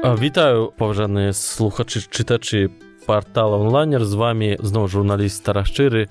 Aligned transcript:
Вітаю 0.00 0.72
паважаныя 0.80 1.36
слухачы 1.36 2.00
чытачы 2.00 2.72
портала 3.04 3.60
онлайнер. 3.60 4.00
З 4.00 4.14
вами 4.16 4.48
зноў 4.56 4.88
журналіст 4.88 5.44
старашчыры 5.44 6.08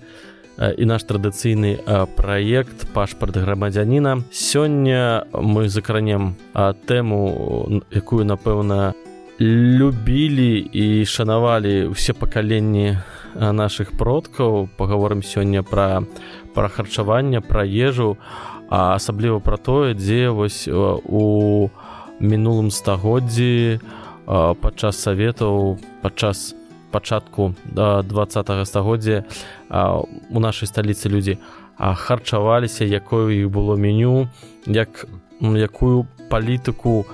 і 0.61 0.85
наш 0.85 1.09
традыцыйны 1.09 1.81
праект 2.13 2.85
пашпарт 2.93 3.41
грамадзяніна 3.41 4.29
сёння 4.29 5.25
мы 5.33 5.73
закранем 5.73 6.37
тэму 6.53 7.81
якую 7.89 8.29
напэўна 8.29 8.93
любілі 9.41 10.69
і 10.69 11.01
шанавалі 11.09 11.89
ўсе 11.89 12.13
пакаленні 12.13 13.01
наших 13.33 13.97
продкаў. 13.97 14.69
Паговорым 14.77 15.25
сёння 15.25 15.65
пра 15.65 16.05
пра 16.53 16.69
харчаванне 16.69 17.41
пра 17.41 17.65
ежу 17.65 18.21
а 18.69 18.93
асабліва 18.93 19.41
пра 19.41 19.57
тое 19.57 19.97
дзе 19.97 20.29
вось 20.29 20.69
у 20.69 21.73
мінулым 22.19 22.71
стагоддзі 22.71 23.79
падчас 24.27 24.99
саветаў 25.01 25.79
падчас 26.01 26.55
пачатку 26.91 27.55
да 27.65 28.01
два 28.01 28.25
стагоддзя 28.65 29.23
у 29.69 30.39
нашай 30.39 30.67
сталіцы 30.67 31.09
людзі 31.09 31.37
харчаваліся 31.77 32.85
якое 32.85 33.33
іх 33.39 33.49
было 33.49 33.75
меню 33.75 34.27
як 34.65 35.05
якую 35.39 36.07
палітыку 36.29 37.05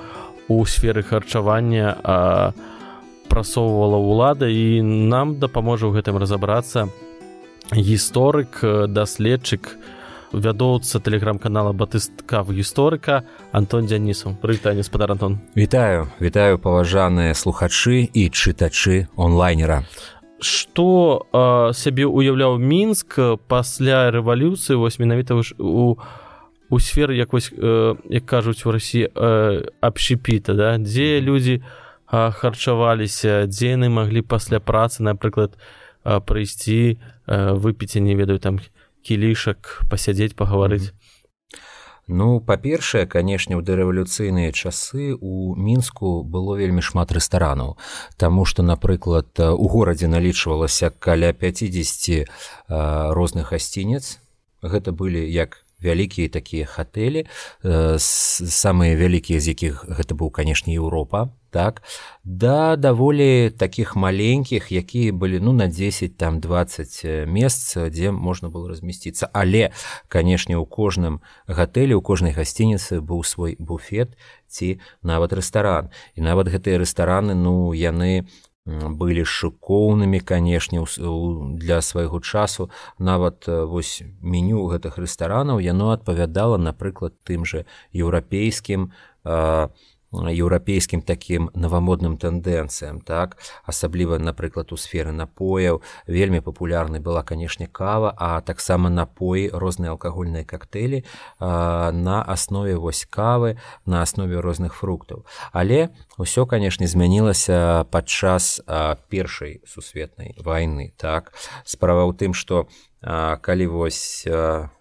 у 0.47 0.65
сферы 0.65 1.01
харчавання 1.01 2.53
прасоўвала 3.29 3.97
ўлада. 3.97 4.45
І 4.49 4.81
нам 4.81 5.37
дапаможа 5.41 5.89
ў 5.89 5.97
гэтым 5.97 6.17
разабрацца 6.21 6.89
гісторык 7.73 8.61
даследчык 8.89 9.77
у 9.77 9.94
вядоўца 10.39 10.99
тэлеграм-канала 10.99 11.73
батыстка 11.73 12.43
в 12.43 12.51
гісторыка 12.51 13.23
Антон 13.51 13.85
дзянісу 13.87 14.35
прывітанне 14.41 14.83
спадар 14.83 15.11
Антон. 15.11 15.39
Вітаю 15.55 16.07
вітаю 16.19 16.59
паважаныя 16.59 17.33
слухачы 17.33 18.09
і 18.11 18.29
чытачы 18.29 19.07
онлайнера. 19.15 19.83
Што 20.39 21.25
сябе 21.73 22.05
уяўляў 22.05 22.59
мінск 22.59 23.19
пасля 23.47 24.11
рэвалюцыі 24.11 24.75
вось 24.75 24.99
менавіта 24.99 25.39
у 25.59 25.97
у 26.69 26.79
сферы 26.79 27.15
як 27.15 27.33
вось 27.33 27.53
як 28.09 28.25
кажуць 28.25 28.65
у 28.65 28.71
рассі 28.71 29.09
абшіпіта 29.81 30.53
да? 30.53 30.77
Дзе 30.77 31.21
людзі 31.21 31.63
харчаваліся 32.09 33.45
дзе 33.47 33.77
яны 33.77 33.89
маглі 33.89 34.21
пасля 34.21 34.59
працы 34.59 35.03
напрыклад 35.03 35.57
прыйсці 36.03 36.99
выпіць 37.27 37.97
не 37.97 38.15
ведаю 38.15 38.39
там 38.39 38.59
кілішак 39.05 39.85
пасядзець 39.89 40.33
пагаварыць 40.33 40.91
Ну 42.07 42.37
па-першае 42.39 43.07
канешне 43.09 43.57
ў 43.57 43.65
дарэвалюцыйныя 43.65 44.53
часы 44.53 45.17
у 45.17 45.57
мінску 45.57 46.21
было 46.21 46.53
вельмі 46.53 46.85
шмат 46.85 47.09
рэстаранаў. 47.09 47.81
Таму 48.21 48.45
што 48.45 48.61
напрыклад 48.61 49.33
у 49.41 49.65
горадзе 49.65 50.05
налічвалася 50.05 50.93
каля 50.93 51.33
50 51.33 52.29
розных 52.69 53.49
гасцінец 53.49 54.21
гэта 54.61 54.93
былі 54.93 55.25
як 55.25 55.64
вялікія 55.85 56.33
такія 56.33 56.65
хатэлі 56.65 57.25
самыя 57.61 58.97
вялікія 58.97 59.39
з 59.39 59.53
якіх 59.53 59.85
гэта 59.85 60.17
быў 60.17 60.33
канешне 60.33 60.75
Еўропа 60.75 61.29
так? 61.55 61.83
Да 62.23 62.75
даволі 62.75 63.49
таких 63.49 63.95
маленькіх 63.95 64.75
якія 64.75 65.15
былі 65.15 65.39
ну 65.39 65.53
на 65.53 65.71
10 65.71 66.17
там 66.17 66.43
20 66.43 67.27
месц 67.31 67.79
дзе 67.79 68.11
можна 68.11 68.51
было 68.51 68.67
размясціцца. 68.67 69.31
Але 69.31 69.71
канешне 70.11 70.59
у 70.59 70.65
кожным 70.65 71.23
гатэлі 71.47 71.95
у 71.95 72.01
кожнай 72.03 72.35
гасцініцы 72.35 72.99
быў 72.99 73.23
свой 73.23 73.55
буфет 73.55 74.19
ці 74.51 74.83
нават 74.99 75.31
рэстаран. 75.31 75.95
І 76.19 76.27
нават 76.27 76.51
гэтыя 76.51 76.75
рэстараны 76.75 77.39
ну 77.39 77.71
яны 77.71 78.27
былі 78.65 79.25
шыкоўнымі 79.25 80.19
канешне 80.19 80.81
для 81.61 81.81
свайго 81.81 82.19
часу. 82.19 82.69
Нават 82.97 83.45
вось 83.47 84.01
меню 84.21 84.65
гэтых 84.73 84.97
рэстаранаў 84.97 85.61
яно 85.61 85.91
адпавядала 85.93 86.57
напрыклад 86.57 87.13
тым 87.23 87.45
же 87.45 87.65
еўрапейскім 87.93 88.91
а, 89.23 89.69
еўрапейскім 90.23 91.01
такім 91.01 91.49
навамодным 91.53 92.17
тэндэнцыям 92.17 93.01
так? 93.01 93.37
Асабліва 93.65 94.17
напрыклад 94.17 94.71
у 94.71 94.77
сферы 94.77 95.11
напояў 95.11 95.81
вельмі 96.07 96.41
папулярнай 96.41 96.99
была 96.99 97.23
канешне 97.23 97.67
кава 97.67 98.13
а 98.17 98.41
таксама 98.41 98.89
напоі 98.89 99.49
розныя 99.51 99.91
алкагольныя 99.91 100.45
коктейлі 100.45 101.03
на 101.39 102.23
аснове 102.23 102.77
вось 102.77 103.05
кавы 103.09 103.57
на 103.85 104.01
аснове 104.01 104.39
розных 104.39 104.75
фруктаў 104.75 105.25
але 105.51 105.91
ўсё 106.17 106.45
канешне 106.45 106.87
змянілася 106.87 107.85
падчас 107.91 108.61
першай 109.09 109.61
сусветнай 109.67 110.35
войны 110.39 110.93
так? 110.97 111.33
Справа 111.65 112.07
ў 112.07 112.13
тым 112.15 112.33
что 112.33 112.67
калі 113.05 113.67
вось 113.67 114.25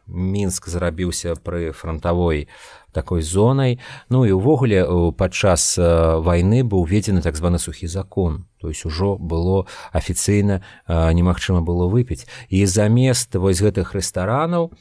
мінск 0.06 0.68
зрабіўся 0.68 1.36
пры 1.36 1.72
фронтавой 1.72 2.48
такой 2.94 3.22
зонай 3.22 3.78
ну 4.08 4.24
і 4.24 4.32
ўвогуле 4.38 4.86
падчас 5.18 5.76
войны 5.76 6.62
быў 6.62 6.86
уведзены 6.86 7.20
так 7.20 7.36
званы 7.36 7.58
сухі 7.58 7.86
закон. 7.86 8.46
То 8.62 8.70
есть 8.70 8.86
ужо 8.86 9.18
было 9.18 9.66
афіцыйна 9.92 10.62
немагчыма 10.88 11.60
было 11.60 11.90
выпіць. 11.90 12.24
І 12.48 12.64
замест 12.64 13.34
вось 13.34 13.60
гэтых 13.60 13.92
рэстаранаў 13.92 14.72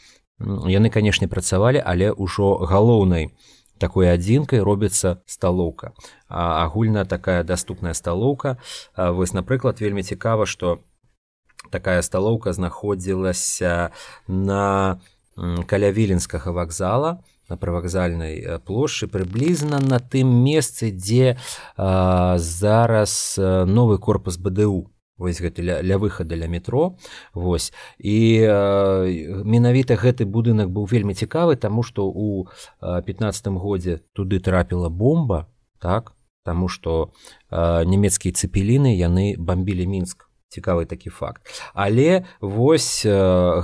яны 0.70 0.94
канешне 0.94 1.28
працавалі 1.28 1.82
але 1.82 2.14
ўжо 2.14 2.64
галоўнай 2.64 3.34
такой 3.82 4.14
адзінкай 4.14 4.62
робіцца 4.62 5.20
сталоўка. 5.26 5.92
Агульна 6.30 7.04
такая 7.04 7.44
доступная 7.44 7.94
сталоўка. 7.94 8.58
Вось 8.96 9.34
напрыклад 9.34 9.82
вельмі 9.82 10.04
цікава 10.04 10.46
что 10.46 10.80
такая 11.70 12.02
сталоўка 12.02 12.54
знаходзілася 12.54 13.92
на 14.28 15.00
каля 15.66 15.92
віленскага 15.92 16.52
вакзала 16.52 17.24
на 17.54 17.58
прывакзальнай 17.62 18.60
плошчы 18.66 19.06
прыблізна 19.08 19.78
на 19.78 20.02
тым 20.02 20.34
месцы 20.42 20.90
дзе 20.90 21.38
а, 21.78 22.38
зараз 22.42 23.38
новы 23.38 24.02
корпус 24.02 24.42
бДУ 24.42 24.90
вось 25.18 25.40
гэты 25.40 25.62
ля, 25.62 25.78
ля 25.82 25.98
выхада 26.02 26.36
ля 26.36 26.50
метро 26.50 26.98
Вось 27.34 27.72
і 28.02 28.18
менавіта 29.46 29.96
гэты 29.96 30.26
будынак 30.26 30.74
быў 30.74 30.90
вельмі 30.90 31.14
цікавы 31.14 31.56
таму 31.56 31.86
што 31.86 32.10
у 32.10 32.50
пятнадцатым 32.82 33.58
годзе 33.62 34.02
туды 34.14 34.40
трапіла 34.40 34.90
бомба 34.90 35.48
так? 35.80 36.14
Таму 36.44 36.68
што 36.68 37.14
нямецкія 37.52 38.34
цепеліны 38.34 38.98
яны 38.98 39.36
бомбілі 39.38 39.88
мінск 39.88 40.28
цікавы 40.54 40.86
такі 40.86 41.10
факт. 41.10 41.42
Але 41.74 42.26
вось 42.40 43.02
э, 43.06 43.12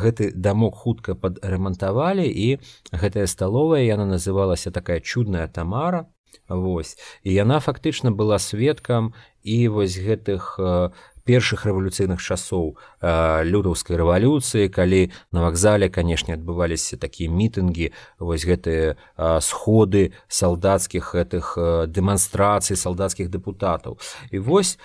гэты 0.01 0.33
дамок 0.33 0.75
хутка 0.75 1.13
падрэмантавалі 1.13 2.25
і 2.25 2.57
гэтая 2.91 3.29
сталовая 3.29 3.85
яна 3.85 4.09
называлася 4.09 4.73
такая 4.73 4.99
чудная 4.99 5.47
тамара 5.47 6.09
Вось. 6.49 6.97
І 7.23 7.33
яна 7.33 7.59
фактычна 7.59 8.11
была 8.11 8.39
сведкам 8.39 9.13
і 9.43 9.67
вось 9.69 9.97
гэтых 9.97 10.57
э, 10.57 10.89
першых 11.25 11.65
рэвалюцыйных 11.65 12.17
часоў 12.17 12.73
э, 12.73 13.45
людаўскай 13.45 13.97
рэвалюцыі 13.97 14.69
калі 14.73 15.13
на 15.31 15.45
вакзале 15.45 15.89
канешне 15.93 16.33
адбываліся 16.33 16.97
такія 16.97 17.29
мітынгі 17.29 17.93
вось 18.17 18.45
гэтыя 18.49 18.97
сходы 19.41 20.17
салдацкіх 20.25 21.13
гэтых 21.13 21.53
дэманстрацый 21.85 22.77
салдацкіх 22.77 23.29
дэпутатаў. 23.29 24.01
І 24.33 24.41
вось 24.41 24.81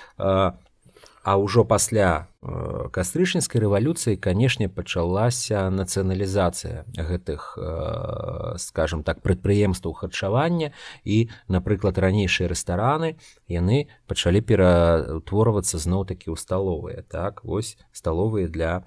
А 1.24 1.40
ўжо 1.40 1.64
пасля 1.64 2.28
э, 2.44 2.92
кастрычніцкай 2.92 3.64
рэвалюцыі 3.64 4.20
канешне 4.20 4.68
пачалася 4.68 5.72
нацыяналізацыя 5.72 6.84
гэтых 6.92 7.56
э, 7.56 8.60
скажем 8.60 9.00
так 9.02 9.24
прадпрыемстваў 9.24 9.96
харчавання. 9.96 10.76
І 11.08 11.32
напрыклад 11.48 11.96
ранейшыя 11.96 12.52
рэстараны 12.52 13.16
яны 13.48 13.88
пачалі 14.04 14.44
пераўтворвацца 14.44 15.80
зноў 15.80 16.04
такі 16.04 16.28
ў 16.28 16.36
сталовыя 16.36 17.00
так? 17.08 17.40
Вось 17.40 17.80
сталовыя 17.96 18.52
для 18.52 18.84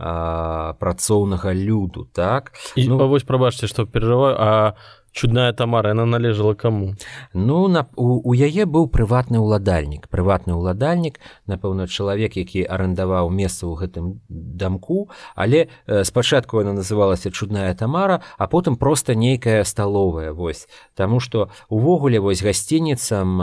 працоўнага 0.00 1.52
люду 1.52 2.08
так? 2.08 2.56
І 2.72 2.88
ну, 2.88 2.96
вось 3.04 3.26
прабачце 3.26 3.68
што 3.68 3.84
перажываю 3.84 4.32
а 4.38 4.50
чудная 5.12 5.52
тамара 5.52 5.90
она 5.90 6.06
належала 6.06 6.54
каму 6.54 6.94
ну 7.34 7.68
на 7.68 7.88
у, 7.96 8.20
у 8.30 8.34
яе 8.34 8.66
быў 8.66 8.88
прыватны 8.88 9.38
ўладальнік 9.38 10.08
прыватны 10.08 10.54
ўладальнік 10.54 11.20
напэўна 11.46 11.86
чалавек 11.86 12.36
які 12.36 12.64
арендаваў 12.64 13.30
месца 13.30 13.66
ў 13.66 13.74
гэтым 13.86 14.20
дамку 14.28 15.08
але 15.34 15.68
э, 15.86 16.04
спачатку 16.04 16.58
она 16.58 16.72
называлася 16.72 17.30
чудная 17.30 17.74
тамара 17.74 18.22
а 18.38 18.46
потым 18.46 18.76
просто 18.76 19.14
нейкая 19.14 19.64
сталовая 19.64 20.32
вось. 20.32 20.68
Таму 20.94 21.20
что 21.20 21.50
увогуле 21.68 22.20
вось 22.20 22.42
гасцініцам 22.42 23.40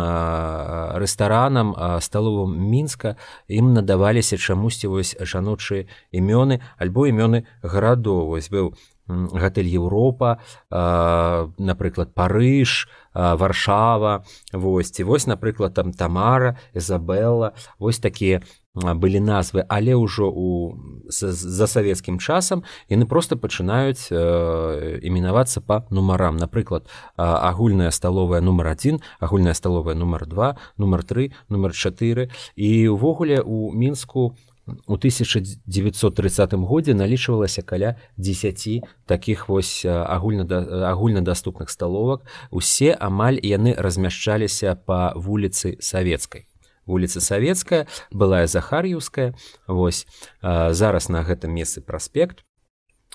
рэстаранам 0.98 1.76
сталовым 2.02 2.58
мінска 2.58 3.18
ім 3.48 3.74
надаваліся 3.74 4.38
чамусьці 4.38 4.88
вось 4.88 5.16
жаночыя 5.20 5.88
імёны 6.12 6.62
альбо 6.78 7.08
імёны 7.08 7.46
гарадоў. 7.62 8.28
Вось 8.28 8.50
быў 8.50 8.76
гатэль 9.08 9.68
Еўропа 9.68 10.40
напрыклад 10.70 12.14
парыж 12.14 12.88
варшава 13.14 14.24
вось 14.54 14.92
ці 14.92 15.04
вось 15.04 15.28
напрыклад 15.28 15.74
там 15.74 15.94
тамара 15.94 16.58
Эзабелла 16.74 17.54
вось 17.80 18.00
такія 18.00 18.42
былі 18.78 19.20
назвы. 19.20 19.66
Але 19.68 19.96
ўжо 19.96 20.30
у 20.30 20.78
за 21.10 21.68
савецкім 21.68 22.20
часам 22.20 22.64
яны 22.90 23.06
просто 23.06 23.36
пачынаюць 23.36 24.12
э, 24.12 25.00
іменавацца 25.02 25.62
по 25.62 25.86
нумарам 25.90 26.38
напрыклад 26.38 26.86
агульная 27.18 27.92
сталовая 27.92 28.42
нумар 28.42 28.68
один 28.68 29.02
агульная 29.20 29.54
сталовая 29.54 29.96
нумар 29.96 30.26
два 30.26 30.58
нумар 30.78 31.04
три 31.04 31.34
нумар 31.50 31.74
4 31.74 32.30
і 32.56 32.88
увогуле 32.88 33.42
у 33.42 33.72
мінску 33.74 34.20
у 34.20 34.34
1930 34.68 36.54
годзе 36.54 36.94
налічвалася 36.94 37.62
каля 37.62 37.96
10 38.18 38.84
таких 39.06 39.50
вось 39.50 39.86
агульна 39.86 40.46
агульнадаступных 40.92 41.70
сталовак 41.70 42.26
усе 42.52 42.94
амаль 42.94 43.40
яны 43.42 43.74
размяшчаліся 43.78 44.76
по 44.76 45.14
вуліцы 45.16 45.78
савецкай 45.80 46.48
вуліца 46.86 47.22
савецкая 47.22 47.88
былая 48.12 48.48
захар'юўская 48.48 49.36
вось 49.68 50.08
зараз 50.42 51.10
на 51.10 51.24
гэтым 51.24 51.52
месцы 51.56 51.82
праспект 51.82 52.44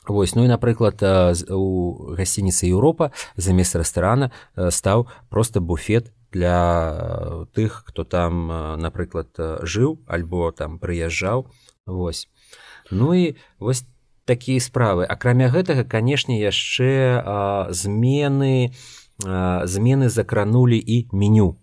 Вось 0.06 0.34
ну 0.34 0.42
і 0.44 0.50
напрыклад 0.50 0.98
у 1.54 2.14
гасцініцы 2.18 2.66
Еўропа 2.66 3.12
замест 3.36 3.78
рэстарана 3.78 4.32
стаў 4.58 5.06
просто 5.30 5.60
буфет 5.62 6.10
для 6.32 7.46
тых 7.54 7.84
хто 7.86 8.04
там 8.04 8.48
напрыклад 8.80 9.36
жыў 9.62 10.00
альбо 10.06 10.50
там 10.52 10.78
прыязджаў 10.78 11.46
Ну 12.90 13.14
і 13.14 13.36
вось 13.58 13.84
такія 14.24 14.60
справы. 14.60 15.04
Акрамя 15.04 15.48
гэтага 15.52 15.84
канешне 15.84 16.40
яшчэ 16.40 17.22
змены 17.70 18.72
змены 19.22 20.08
закранулі 20.08 20.78
і 20.78 21.08
меню. 21.12 21.56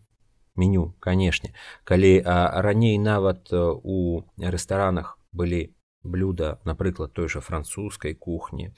Меню 0.56 0.94
канешне. 1.00 1.54
Калі 1.84 2.24
а, 2.26 2.62
раней 2.62 2.98
нават 2.98 3.52
э, 3.52 3.58
у 3.60 4.24
рэстаранах 4.38 5.20
былі 5.32 5.72
блюда 6.04 6.60
напрыклад 6.64 7.14
той 7.14 7.28
жа 7.28 7.40
французскай 7.40 8.14
кухні 8.14 8.72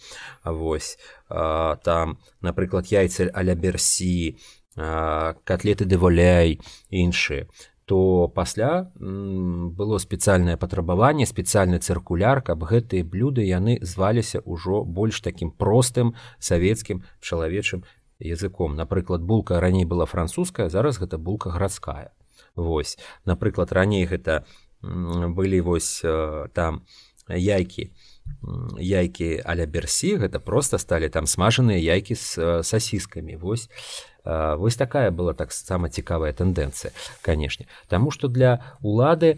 вось 0.43 0.97
а, 1.29 1.77
там 1.77 2.17
напрыклад 2.41 2.89
яйцы 2.91 3.29
аля 3.33 3.55
берсі 3.55 4.37
котлеты 4.75 5.85
дэволяй 5.85 6.59
іншыя 6.89 7.47
то 7.85 8.31
пасля 8.33 8.91
было 8.95 9.97
спецыяльнае 9.97 10.55
патрабаванне 10.55 11.25
спецыяльны 11.25 11.79
цыркуляр 11.83 12.41
каб 12.41 12.63
гэтыя 12.63 13.03
блюды 13.03 13.43
яны 13.43 13.79
зваліся 13.81 14.39
ўжо 14.45 14.85
больш 14.85 15.19
такім 15.19 15.51
простым 15.51 16.15
савецкім 16.39 17.03
чалавечым 17.19 17.83
языком. 18.21 18.75
Напрыклад 18.75 19.21
булка 19.21 19.59
раней 19.59 19.83
была 19.83 20.05
французская 20.05 20.69
зараз 20.69 20.99
гэта 20.99 21.17
булка 21.17 21.49
гарадская. 21.49 22.13
Вось. 22.55 22.97
Напрыклад 23.25 23.71
раней 23.71 24.05
гэта 24.05 24.45
былі 24.81 25.61
вось 25.61 26.01
э, 26.03 26.47
там 26.53 26.85
яйкі 27.27 27.91
яйкі 28.81 29.41
аля 29.45 29.65
берсі 29.65 30.17
гэта 30.17 30.39
просто 30.39 30.77
сталі 30.81 31.09
там 31.09 31.29
смажаныя 31.29 31.77
яйкі 31.77 32.15
з 32.15 32.37
э, 32.37 32.63
сасіскамі 32.63 33.37
вось 33.37 33.69
э, 34.25 34.55
вось 34.57 34.75
такая 34.75 35.11
была 35.11 35.33
таксама 35.33 35.89
цікавая 35.89 36.33
тэндэнцыя 36.33 36.91
канешне. 37.21 37.67
Таму 37.87 38.09
што 38.11 38.27
для 38.27 38.77
улады 38.81 39.37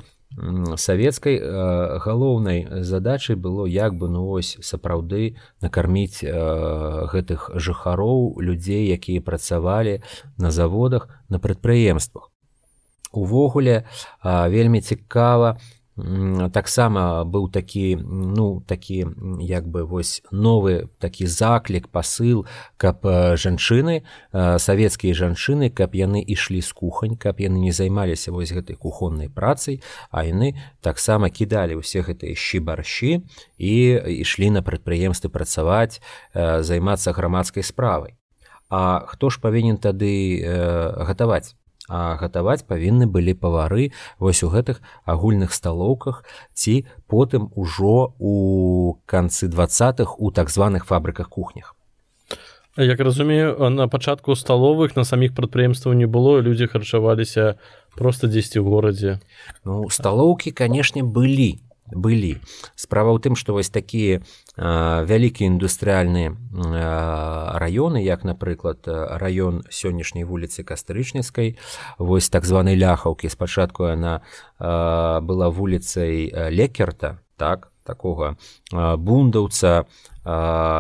савецкай 0.78 1.36
э, 1.36 2.00
галоўнай 2.00 2.84
задачай 2.84 3.36
было 3.36 3.68
як 3.68 3.94
бы 3.94 4.08
ну 4.08 4.24
ось 4.32 4.58
сапраўды 4.62 5.36
накарміць 5.62 6.24
гэтых 6.24 7.52
жыхароў 7.60 8.40
людзей 8.40 8.88
якія 8.88 9.22
працавалі 9.22 10.02
на 10.38 10.52
заводах 10.52 11.12
на 11.30 11.40
прадпрыемствах. 11.40 12.32
Увогуле 13.12 13.86
вельмі 14.24 14.82
цікава 14.82 15.60
таксама 15.96 17.24
быў 17.24 17.52
такі 17.52 17.98
ну 18.02 18.64
такі 18.68 19.06
як 19.40 19.68
бы 19.68 19.86
вось 19.86 20.24
новы 20.32 20.90
такі 20.98 21.28
заклік 21.28 21.88
пасыл 21.88 22.46
каб 22.78 23.06
жанчыны 23.38 24.02
савецкія 24.34 25.14
жанчыны 25.14 25.70
каб 25.70 25.94
яны 25.94 26.24
ішлі 26.26 26.62
з 26.62 26.74
кухань 26.74 27.16
каб 27.16 27.40
яны 27.40 27.62
не 27.62 27.72
займаліся 27.72 28.32
вось 28.32 28.52
гэтай 28.52 28.76
кухоннай 28.76 29.30
працай 29.30 29.82
а 30.10 30.26
яны 30.26 30.58
таксама 30.82 31.30
кідалі 31.30 31.78
ўсе 31.78 32.02
гэтыя 32.02 32.34
шчыбарщі 32.34 33.22
і 33.62 33.74
ішлі 34.26 34.50
на 34.50 34.66
прадпрыемствы 34.66 35.30
працаваць 35.30 36.02
займацца 36.34 37.14
грамадскай 37.14 37.64
справай. 37.64 38.18
А 38.70 39.06
хто 39.06 39.30
ж 39.30 39.38
павінен 39.38 39.78
тады 39.78 40.42
гатаваць 40.98 41.54
а 41.94 42.18
гатаваць 42.18 42.66
павінны 42.66 43.06
былі 43.06 43.38
павары 43.38 43.92
вось 44.18 44.42
у 44.42 44.50
гэтых 44.50 44.82
агульных 45.06 45.54
сталоўках 45.54 46.24
ці 46.54 46.76
потым 47.06 47.52
ужо 47.54 48.14
у 48.18 48.34
канцы 49.06 49.48
двадцатых 49.48 50.18
у 50.20 50.32
так 50.32 50.50
званых 50.50 50.90
фабрыках 50.90 51.30
кухнях. 51.30 51.76
Як 52.78 53.00
разумею 53.00 53.70
на 53.70 53.88
пачатку 53.88 54.34
сталовых 54.34 54.96
на 54.96 55.04
саміх 55.04 55.36
прадпрыемстваў 55.38 55.94
не 55.94 56.10
было 56.10 56.42
людзі 56.42 56.66
харчаваліся 56.66 57.62
просто 57.94 58.26
дзесьці 58.26 58.58
ў 58.58 58.66
горадзе. 58.66 59.12
Ну 59.62 59.86
сталоўкі 59.94 60.50
канешне 60.50 61.06
былі 61.06 61.62
былі 61.96 62.42
справа 62.76 63.14
ў 63.14 63.20
тым 63.24 63.34
што 63.40 63.54
вось 63.54 63.70
такія 63.70 64.22
вялікія 64.58 65.50
індустрыяльныя 65.50 66.36
раёны 67.58 68.04
як 68.04 68.24
напрыклад 68.24 68.86
раён 68.86 69.64
сённяшняй 69.70 70.24
вуліцы 70.28 70.64
кастрычніцкай 70.64 71.58
вось 71.98 72.30
так 72.30 72.46
званай 72.46 72.78
ляхаўкі. 72.78 73.30
Спачатку 73.30 73.90
яна 73.90 74.22
была 74.60 75.50
вуліцай 75.50 76.30
лекерта 76.54 77.20
так 77.38 77.72
такога 77.84 78.38
бундаўца 78.72 79.86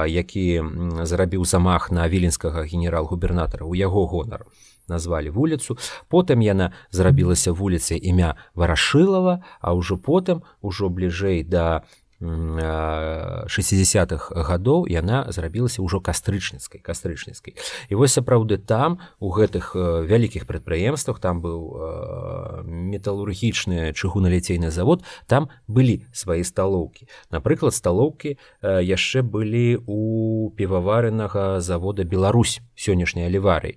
які 0.08 0.64
зрабіў 1.04 1.46
замах 1.46 1.92
на 1.92 2.08
віленскага 2.08 2.64
генерал-губернатара 2.64 3.66
у 3.66 3.74
яго 3.76 4.08
гонар 4.08 4.46
назвалі 4.88 5.30
вуліцу 5.30 5.78
потым 6.10 6.42
яна 6.42 6.72
зрабілася 6.92 7.52
вуліцай 7.52 8.00
імя 8.02 8.36
варашылава 8.56 9.44
а 9.62 9.74
ўжо 9.74 9.98
потым 9.98 10.44
ужо 10.62 10.90
бліжэй 10.90 11.44
да 11.44 11.84
60-х 12.24 14.32
гадоў 14.32 14.88
яна 14.88 15.28
зрабілася 15.28 15.84
ўжо 15.84 16.00
кастрычніцкай 16.00 16.80
кастрычніцкай 16.80 17.60
і 17.90 17.96
вось 18.00 18.16
сапраўды 18.16 18.58
там 18.58 19.00
у 19.20 19.30
гэтых 19.36 19.76
вялікіх 19.76 20.48
прадпрыемствах 20.48 21.20
там 21.20 21.44
быў 21.44 22.64
металургічны 22.64 23.92
чыгуналіцейны 23.92 24.72
завод 24.72 25.04
там 25.28 25.50
былі 25.68 26.08
свае 26.14 26.44
сталоўкі. 26.48 27.08
Напрыклад 27.32 27.76
сталоўкі 27.76 28.38
яшчэ 28.64 29.22
былі 29.22 29.84
у 29.84 30.50
піваварынага 30.56 31.60
завода 31.60 32.08
Беларусь 32.08 32.62
сённяшняй 32.76 33.28
аліварый 33.28 33.76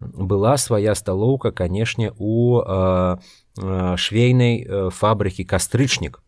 была 0.00 0.56
свая 0.56 0.94
сталоўка 0.94 1.52
канешне 1.52 2.12
у 2.18 2.60
швейнай 3.96 4.90
фабрыкі 4.90 5.44
кастрычнік 5.44 6.20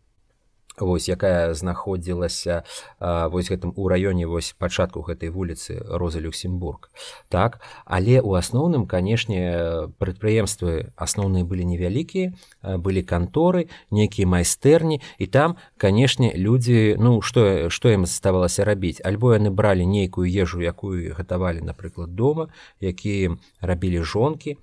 вось 0.81 1.09
якая 1.09 1.53
знаходзілася 1.53 2.63
вось 2.99 3.49
гэтым 3.51 3.73
у 3.75 3.87
раёне 3.87 4.27
вось 4.27 4.55
пачатку 4.57 5.01
гэтай 5.01 5.29
вуліцы 5.29 5.79
роза 5.85 6.19
люксембург. 6.19 6.89
Так? 7.29 7.61
Але 7.85 8.21
у 8.21 8.33
асноўным 8.33 8.87
канешне 8.87 9.89
прадпрыемствы 9.99 10.91
асноўныя 10.95 11.43
былі 11.43 11.65
невялікія 11.65 12.33
былі 12.63 13.03
канторы 13.03 13.69
нейкія 13.91 14.27
майстэрні 14.27 15.01
і 15.17 15.25
там 15.27 15.57
канешне 15.77 16.33
людзі 16.35 16.95
ну 16.99 17.21
што 17.21 17.69
што 17.69 17.89
ім 17.89 18.05
заставалася 18.05 18.65
рабіць? 18.65 19.01
Альбо 19.03 19.33
яны 19.33 19.49
бралі 19.49 19.85
нейкую 19.85 20.27
ежу 20.29 20.61
якую 20.61 21.13
гатавалі 21.15 21.61
напрыклад 21.61 22.15
дома 22.15 22.49
якія 22.79 23.37
рабілі 23.61 24.03
жонкі 24.03 24.57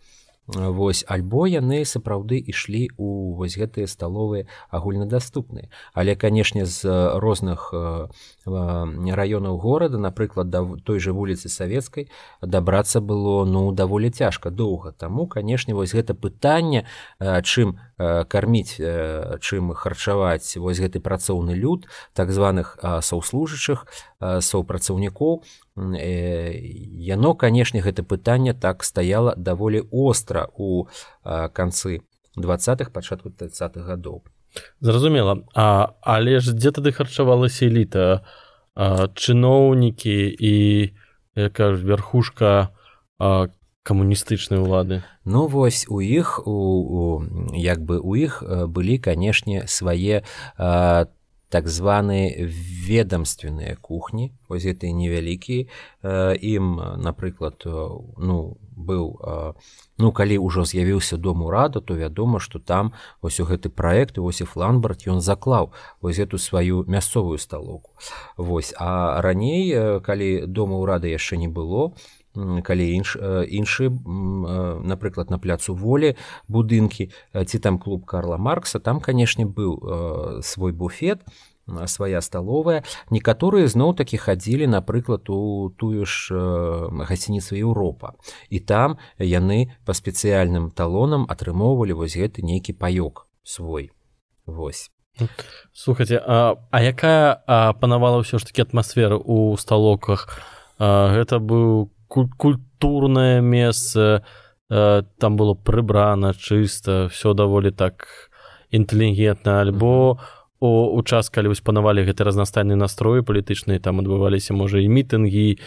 Вось 0.46 1.04
альбо 1.08 1.46
яны 1.50 1.84
сапраўды 1.84 2.38
ішлі 2.38 2.86
ў 2.94 3.34
вось 3.34 3.58
гэтыя 3.58 3.90
сталовыя 3.90 4.46
агульнадаступныя. 4.70 5.70
Але 5.92 6.14
канешне 6.14 6.66
з 6.66 6.86
розных 7.18 7.74
раёнаў 8.46 9.58
горада, 9.58 9.98
напрыклад, 9.98 10.50
да 10.50 10.62
той 10.86 11.02
жа 11.02 11.10
вуліцы 11.10 11.50
савецкай 11.50 12.10
дабрацца 12.42 13.00
было 13.00 13.44
ну 13.44 13.72
даволі 13.72 14.10
цяжка 14.10 14.50
доўга. 14.50 14.92
Таму 14.92 15.26
канешне 15.26 15.74
вось 15.74 15.94
гэта 15.94 16.14
пытанне, 16.14 16.86
чым 17.18 17.82
карміць, 17.98 18.78
чым 19.42 19.74
харчаваць 19.74 20.56
вось 20.56 20.78
гэты 20.78 21.00
працоўны 21.00 21.58
люд 21.58 21.90
так 22.14 22.30
званых 22.30 22.78
саўслужачых 22.80 23.86
саўпрацаўнікоў 24.20 25.42
яно 25.76 27.34
канешне 27.34 27.80
гэта 27.80 28.02
пытанне 28.02 28.54
так 28.54 28.84
стаяла 28.84 29.34
даволі 29.36 29.84
остра 29.90 30.48
у 30.56 30.88
канцы 31.52 32.00
двадцатых 32.36 32.92
пачатку 32.92 33.30
тридцатых 33.30 33.84
гадоў. 33.84 34.24
Зразумела. 34.80 35.44
А 35.54 35.94
але 36.00 36.40
ж 36.40 36.56
дзе 36.56 36.72
тады 36.72 36.92
харчавалася 36.92 37.68
эліта? 37.68 38.24
Чыноўнікі 38.76 40.32
і 40.32 40.54
якая 41.36 41.76
ж 41.76 41.84
верхушка 41.84 42.72
камуністычнай 43.82 44.60
улады? 44.60 45.04
Ну 45.24 45.46
вось 45.46 45.84
у 45.88 46.00
іх 46.00 46.46
у, 46.46 46.56
у 46.56 47.02
як 47.52 47.84
бы 47.84 48.00
у 48.00 48.16
іх 48.16 48.40
былі 48.68 48.98
канешне 48.98 49.68
свае 49.68 50.24
там 50.56 51.12
так 51.48 51.68
званыя 51.68 52.48
ведомственныя 52.86 53.76
кухні 53.80 54.32
вось 54.48 54.66
гэтыя 54.66 54.92
невялікія 54.92 55.66
ім 56.42 56.76
напрыклад 57.02 57.62
ну 57.66 58.58
быў 58.76 59.04
ну 59.98 60.12
калі 60.12 60.36
ўжо 60.42 60.66
з'явіўся 60.66 61.16
дом 61.16 61.46
урада 61.46 61.80
то 61.80 61.94
вядома 61.94 62.40
што 62.40 62.58
там 62.58 62.92
вось 63.22 63.40
у 63.40 63.46
гэты 63.46 63.70
праект 63.70 64.18
Осіф 64.18 64.56
ламбард 64.56 65.06
ён 65.06 65.20
заклаў 65.20 65.72
вось 66.02 66.18
эту 66.18 66.38
сваю 66.38 66.84
мясцовую 66.84 67.38
сталоўку. 67.38 67.96
Вось 68.36 68.74
а 68.76 69.22
раней 69.22 70.00
калі 70.00 70.46
дома 70.46 70.82
ўрада 70.82 71.06
яшчэ 71.06 71.36
не 71.36 71.48
было 71.48 71.94
то 71.94 72.15
калі 72.36 72.84
інш 72.92 73.16
іншы 73.48 73.90
напрыклад 74.84 75.30
на 75.30 75.38
пляцу 75.38 75.74
волі 75.74 76.16
будынкі 76.48 77.10
ці 77.32 77.58
там 77.58 77.78
клуб 77.78 78.04
карла 78.04 78.36
маркса 78.36 78.78
там 78.78 79.00
канешне 79.00 79.46
быў 79.46 80.42
свой 80.42 80.72
буфет 80.72 81.24
свая 81.86 82.20
сталовая. 82.20 82.84
Некаторыя 83.10 83.66
зноў 83.66 83.94
такі 83.98 84.16
хадзілі 84.16 84.70
напрыклад 84.70 85.26
у 85.28 85.70
тую 85.74 86.06
ж 86.06 86.34
гасцініцу 86.90 87.58
Еўропа. 87.58 88.14
І 88.50 88.60
там 88.60 88.98
яны 89.18 89.74
па 89.84 89.92
спецыяльным 89.92 90.70
талонам 90.70 91.26
атрымоўвалі 91.28 91.98
вось 91.98 92.16
гэты 92.16 92.42
нейкі 92.46 92.78
паёк 92.78 93.26
свой. 93.42 93.90
Вось. 94.46 94.90
Слухайте 95.72 96.22
а, 96.22 96.54
а 96.70 96.82
якая 96.82 97.42
панавала 97.80 98.22
ўсё 98.22 98.38
ж 98.38 98.46
таки 98.46 98.62
атмасфера 98.62 99.16
у 99.16 99.56
сталоках? 99.56 100.38
Гэта 100.78 101.40
быў 101.40 101.90
культурнае 102.08 103.40
месца 103.40 104.24
э, 104.70 105.02
там 105.18 105.36
было 105.36 105.54
прыбрана 105.54 106.34
чыста 106.34 107.08
все 107.08 107.34
даволі 107.34 107.70
так 107.70 108.30
інтэлігентна 108.70 109.60
альбо 109.60 110.18
у, 110.60 110.68
у 110.96 111.02
час 111.02 111.28
калі 111.30 111.52
вось 111.52 111.60
панавалі 111.60 112.06
гэты 112.06 112.24
разнастайны 112.24 112.76
настроі 112.76 113.22
палітычныя 113.22 113.80
там 113.80 114.00
адбываліся 114.00 114.56
можа 114.56 114.80
і 114.80 114.88
мітынгі 114.88 115.58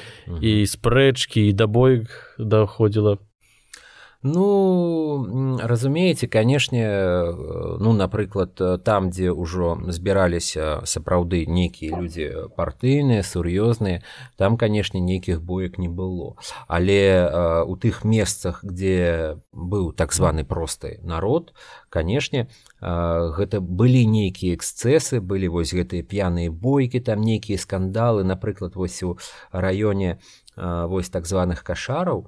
і 0.42 0.54
спрэчкі 0.66 1.50
і 1.50 1.54
дабой 1.54 2.08
даходзіла 2.38 3.18
Ну 4.22 5.60
разумееце 5.64 6.28
канешне 6.28 6.84
ну 7.80 7.94
напрыклад 7.96 8.60
там 8.84 9.16
дзе 9.16 9.32
ўжо 9.32 9.80
збіраліся 9.88 10.84
сапраўды 10.84 11.48
нейкія 11.48 11.96
людзі 11.96 12.52
партыйныя 12.60 13.24
сур'ёзныя 13.24 14.04
там 14.36 14.58
канешне 14.60 15.00
нейкіх 15.00 15.40
боек 15.40 15.80
не 15.80 15.88
было. 15.88 16.36
Але 16.68 17.64
у 17.64 17.80
тых 17.80 18.04
месцах 18.04 18.60
дзе 18.60 19.40
быў 19.56 19.96
так 19.96 20.12
званы 20.12 20.44
просты 20.44 21.00
народ 21.00 21.56
канешне 21.88 22.52
гэта 22.84 23.64
былі 23.64 24.04
нейкія 24.04 24.60
эксцэсы 24.60 25.24
былі 25.24 25.48
вось 25.48 25.72
гэтыя 25.72 26.04
п'яныя 26.04 26.52
бойкі 26.52 27.00
там 27.00 27.24
нейкія 27.24 27.56
скандалы 27.58 28.28
напрыклад 28.28 28.76
вось 28.76 29.00
у 29.00 29.16
раёне 29.56 30.20
вось 30.60 31.08
так 31.08 31.26
званых 31.26 31.64
кашараў 31.64 32.28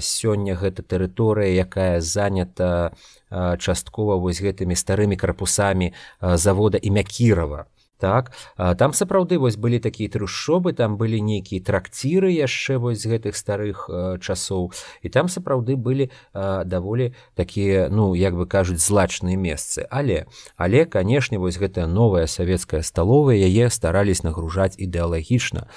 сёння 0.00 0.54
гэта 0.58 0.82
тэрыторыя 0.82 1.54
якая 1.54 2.00
занята 2.00 2.92
часткова 3.30 4.18
вось 4.18 4.42
гэтымі 4.42 4.74
старымі 4.74 5.16
карпусамі 5.16 5.94
завода 6.20 6.78
імя 6.82 7.06
кірова 7.06 7.66
так 8.00 8.32
там 8.56 8.92
сапраўды 8.96 9.38
вось 9.38 9.60
былі 9.60 9.78
такія 9.78 10.08
трушобы 10.08 10.72
там 10.72 10.96
былі 10.96 11.20
нейкія 11.20 11.60
тракціры 11.60 12.32
яшчэ 12.32 12.80
вось 12.80 13.04
гэтых 13.04 13.36
старых 13.36 13.86
часоў. 14.24 14.72
І 15.04 15.12
там 15.12 15.28
сапраўды 15.28 15.76
былі 15.76 16.10
даволі 16.32 17.12
такія 17.36 17.88
ну 17.92 18.16
як 18.16 18.34
бы 18.34 18.48
кажуць 18.48 18.80
злачныя 18.80 19.36
месцы. 19.36 19.84
Але 19.90 20.26
але 20.56 20.88
канешне 20.88 21.38
вось 21.38 21.60
гэтая 21.60 21.86
новая 21.86 22.26
савецкая 22.26 22.82
сталовая 22.82 23.36
яе 23.36 23.68
старались 23.68 24.24
нагружаць 24.24 24.80
ідэалагічна. 24.80 25.68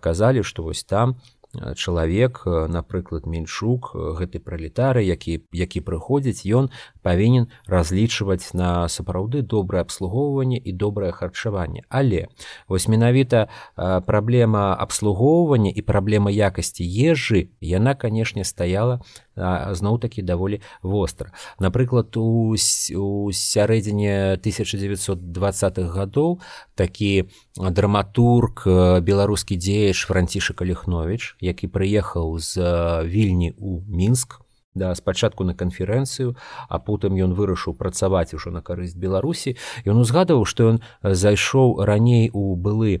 Казалі 0.00 0.46
што 0.46 0.62
вось 0.62 0.86
там 0.86 1.18
у 1.18 1.35
чалавек 1.74 2.42
напрыклад 2.46 3.26
меньшук 3.26 3.92
гэты 4.18 4.40
пралетары 4.40 5.02
які 5.04 5.40
які 5.52 5.80
прыходзіць 5.80 6.46
ён 6.58 6.70
павінен 7.06 7.46
разлічваць 7.70 8.50
на 8.58 8.88
сапраўды 8.90 9.46
добрае 9.46 9.86
абслугоўванне 9.86 10.58
і 10.58 10.72
добрае 10.74 11.12
харчаванне. 11.14 11.86
Але 11.88 12.26
вось 12.66 12.88
менавіта 12.90 13.46
праблема 13.76 14.74
абслугоўвання 14.74 15.70
і 15.70 15.86
праблема 15.86 16.34
якасці 16.34 16.82
ежы 16.82 17.54
яна 17.62 17.94
канешне 17.94 18.42
стаяла 18.42 18.98
зноў-такі 19.36 20.22
даволі 20.26 20.60
востра. 20.82 21.30
Напрыклад 21.60 22.16
у, 22.16 22.56
у 22.56 23.32
сярэдзіне 23.32 24.40
1920-х 24.40 25.86
гадоў 25.92 26.40
такі 26.74 27.28
драматург 27.54 28.66
беларускі 29.04 29.54
дзеяч 29.54 30.02
францішак 30.08 30.66
алехнович 30.66 31.36
які 31.40 31.68
прыехаў 31.68 32.38
з 32.40 32.58
вільні 33.06 33.54
у 33.58 33.84
мінск 33.86 34.40
да 34.76 34.94
спачатку 34.94 35.44
на 35.48 35.56
канферэнцыю 35.56 36.36
а 36.68 36.78
потым 36.78 37.16
ён 37.16 37.32
вырашыў 37.32 37.74
працаваць 37.74 38.36
ужо 38.36 38.52
на 38.52 38.60
карысць 38.60 38.94
беларусі. 38.94 39.56
Ён 39.88 40.04
узгадываў 40.04 40.44
што 40.44 40.76
ён 40.76 40.80
зайшоў 41.02 41.80
раней 41.82 42.28
у 42.32 42.54
былы 42.54 43.00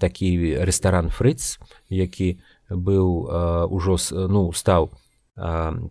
такі 0.00 0.64
рэстаран 0.64 1.12
фрыц 1.12 1.60
які 1.92 2.40
быў 2.70 3.68
ужо 3.70 4.00
ну 4.32 4.50
стаў 4.52 4.90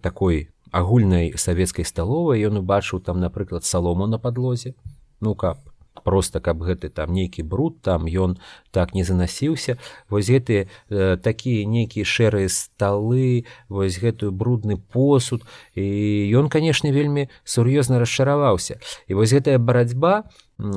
такой 0.01 0.49
агульнай 0.71 1.37
савецкай 1.37 1.85
сталовай. 1.85 2.41
Ён 2.43 2.59
убачыў 2.59 2.99
там 2.99 3.21
напрыклад 3.21 3.63
салому 3.63 4.07
на 4.07 4.19
падлозе. 4.19 4.75
Ну 5.21 5.35
каб 5.35 5.61
просто 6.03 6.39
каб 6.39 6.63
гэты 6.63 6.89
там 6.89 7.13
нейкі 7.13 7.43
бруд 7.43 7.81
там 7.81 8.05
ён 8.05 8.37
так 8.71 8.93
не 8.93 9.03
занасіўся. 9.03 9.77
Вось 10.09 10.29
гэтыя 10.29 10.67
э, 10.89 11.17
такія 11.17 11.65
нейкія 11.65 12.05
шэрыя 12.05 12.49
сталы 12.49 13.45
вось 13.69 13.99
гэтую 13.99 14.31
брудны 14.31 14.77
посуд. 14.77 15.45
І 15.75 16.27
ён 16.35 16.49
канешне 16.49 16.91
вельмі 16.91 17.29
сур'ёзна 17.43 17.99
расчараваўся. 17.99 18.79
І 19.07 19.13
вось 19.13 19.33
гэтая 19.33 19.57
барацьба 19.57 20.29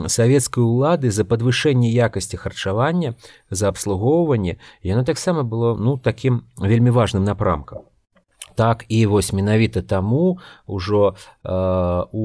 савецкай 0.06 0.64
улады 0.64 1.10
за 1.10 1.24
падвышэнне 1.24 1.90
якасці 1.90 2.36
харчавання 2.36 3.14
за 3.50 3.68
абслугоўванне 3.68 4.58
яно 4.82 5.04
таксама 5.04 5.42
было 5.42 5.76
ну 5.78 5.98
такім 5.98 6.42
вельмі 6.58 6.90
важным 6.90 7.24
напрамкам 7.24 7.86
так 8.58 8.84
і 8.88 9.06
вось 9.06 9.30
менавіта 9.30 9.86
таму 9.86 10.42
ўжо 10.66 11.14
э, 11.14 11.54
у 12.10 12.24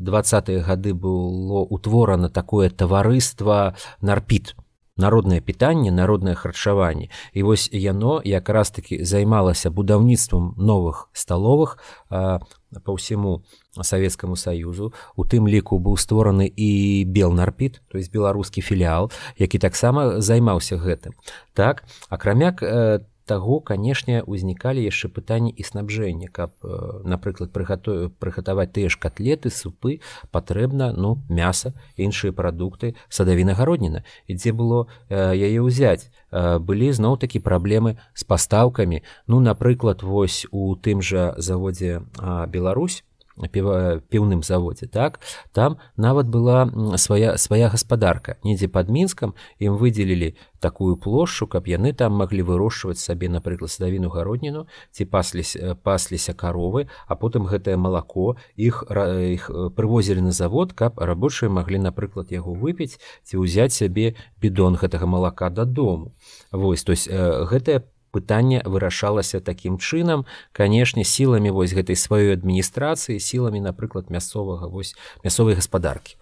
двадцатыя 0.00 0.64
гады 0.64 0.96
было 0.96 1.60
утворана 1.60 2.32
такое 2.32 2.72
таварыства 2.72 3.76
нарпіт 4.00 4.56
народнае 4.96 5.44
пытанне 5.44 5.92
народнае 5.92 6.34
харчаванне. 6.34 7.12
І 7.36 7.42
вось 7.42 7.68
яно 7.72 8.22
якраз 8.24 8.70
таки 8.70 9.04
займалася 9.04 9.70
будаўніцтвам 9.70 10.56
новых 10.56 11.12
сталовых 11.12 11.76
э, 12.08 12.40
по 12.80 12.92
ўсяму 12.96 13.44
савецкаму 13.76 14.40
саюзу. 14.40 14.96
У 15.20 15.28
тым 15.28 15.52
ліку 15.52 15.76
быў 15.76 16.00
створаны 16.00 16.48
і 16.48 17.04
белнарпіт 17.04 17.84
то 17.92 18.00
есть 18.00 18.08
беларускі 18.08 18.64
філіал 18.64 19.12
які 19.36 19.60
таксама 19.60 20.24
займаўся 20.24 20.80
гэтым. 20.80 21.12
Так 21.52 21.84
акрамя 22.08 22.56
э, 22.56 23.04
таго 23.28 23.60
канешне 23.60 24.22
узнікалі 24.24 24.82
яшчэ 24.82 25.12
пытанні 25.12 25.52
і 25.52 25.62
снабжэння 25.68 26.28
каб 26.32 26.56
напрыклад 27.04 27.52
прыгатую 27.52 28.10
прыгатаваць 28.16 28.72
тыя 28.72 28.88
ж 28.88 28.96
котлеты 28.96 29.52
супы 29.52 30.00
патрэбна 30.32 30.92
ну 30.96 31.20
мяса 31.28 31.74
іншыя 31.96 32.32
прадукты 32.32 32.94
садавінагародніна 33.12 34.04
і 34.26 34.38
дзе 34.40 34.56
было 34.56 34.86
яе 35.12 35.60
ўзяць 35.60 36.08
былі 36.32 36.88
зноў 36.96 37.20
такі 37.20 37.44
праблемы 37.44 37.98
з 38.14 38.24
пастаўкамі 38.24 39.04
ну 39.28 39.44
напрыклад 39.44 40.02
вось 40.02 40.46
у 40.50 40.72
тым 40.76 41.04
жа 41.04 41.34
заводзе 41.36 42.00
Беларусь 42.48 43.04
піўным 43.46 44.42
заводзе 44.42 44.86
так? 44.86 45.20
Там 45.52 45.78
нават 45.96 46.28
была 46.28 46.66
свая 46.96 47.36
свая 47.36 47.68
гаспадарка 47.68 48.36
недзе 48.44 48.68
под 48.68 48.90
мінскам 48.90 49.34
ім 49.58 49.76
выдзелілі 49.78 50.34
такую 50.60 50.96
плошчу 50.96 51.46
каб 51.46 51.66
яны 51.66 51.92
там 51.92 52.18
маглі 52.18 52.42
вырошчваць 52.42 52.98
сабе 52.98 53.28
напрыклад 53.28 53.70
садавіну 53.70 54.10
гародніну 54.10 54.66
ці 54.90 55.04
пасліся 55.04 55.74
пасліся 55.82 56.34
каровы 56.34 56.88
а 57.06 57.14
потым 57.14 57.46
гэтае 57.46 57.76
малако 57.76 58.36
іх 58.56 58.84
іх 58.90 59.50
прывозілі 59.76 60.26
на 60.26 60.32
завод 60.32 60.72
каб 60.72 60.98
рабочыя 60.98 61.50
маглі 61.50 61.78
напрыклад 61.78 62.32
яго 62.32 62.54
выпіць 62.54 62.98
ці 63.24 63.38
ўзяць 63.38 63.74
сябе 63.74 64.14
бідон 64.40 64.74
гэтага 64.74 65.06
малака 65.06 65.50
дадому. 65.50 66.14
Вось 66.52 66.82
то 66.84 66.92
есть 66.92 67.08
гэтая 67.08 67.84
пытанне 68.18 68.58
вырашалася 68.66 69.38
такім 69.38 69.78
чынам. 69.78 70.26
Канешне 70.50 71.06
сіламі 71.06 71.54
вось 71.54 71.70
гэтай 71.70 71.94
сваёй 71.94 72.34
адміністрацыі 72.34 73.22
сіламі 73.22 73.62
напрыклад 73.62 74.10
мясцовага 74.10 74.66
вось 74.66 74.98
мясцовай 75.22 75.54
гаспадаркі. 75.54 76.18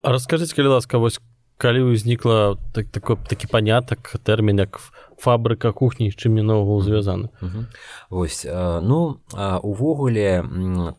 Расскажыце 0.00 0.56
калі 0.56 0.80
ласка 0.80 0.96
вось 0.96 1.20
калі 1.60 1.92
ўзнікла 1.92 2.56
так, 2.72 2.88
такой 2.88 3.20
такі 3.28 3.46
панятак 3.52 4.16
тэрмін 4.24 4.64
як 4.64 4.80
фабрыка 5.20 5.72
кухні 5.76 6.08
чым 6.16 6.40
не 6.40 6.42
наогул 6.42 6.80
звязаны. 6.80 7.28
Вось 8.08 8.48
ну 8.48 9.20
увогуле 9.36 10.40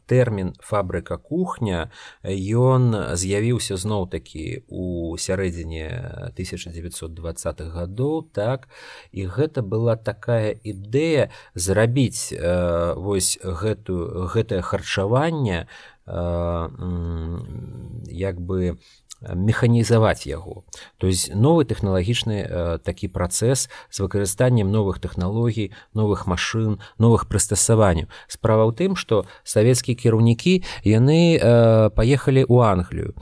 тэрмін 0.05 0.53
фабрыка 0.61 1.17
кухня 1.17 1.89
ён 2.21 3.17
з'явіўся 3.17 3.81
зноў 3.81 4.05
такі 4.13 4.61
у 4.69 5.17
сярэдзіне 5.17 6.31
1920-х 6.37 7.65
гадоў 7.73 8.29
так? 8.29 8.69
І 9.09 9.25
гэта 9.25 9.65
была 9.65 9.97
такая 9.97 10.53
ідэя 10.53 11.33
зрабіць 11.57 12.29
вось 13.01 13.41
гэтую 13.41 14.29
гэтае 14.29 14.61
харчаванне 14.61 15.65
як 18.11 18.41
бы 18.41 18.77
механізаваць 19.21 20.25
яго. 20.25 20.63
То 20.97 21.07
есть 21.07 21.33
новы 21.33 21.65
тэхналагічны 21.65 22.37
э, 22.41 22.79
такі 22.83 23.07
працэс 23.07 23.69
з 23.69 23.97
выкарыстаннем 24.01 24.71
новых 24.71 24.99
тэхналогій 24.99 25.71
новых 25.93 26.25
машын 26.25 26.81
новых 26.97 27.29
прыстасаванняў. 27.29 28.09
Справа 28.27 28.65
ў 28.65 28.73
тым 28.73 28.97
што 28.97 29.25
савецкія 29.43 29.95
кіраўнікі 29.95 30.65
яны 30.83 31.37
э, 31.37 31.89
паехалі 31.93 32.43
ў 32.49 32.57
англію 32.65 33.13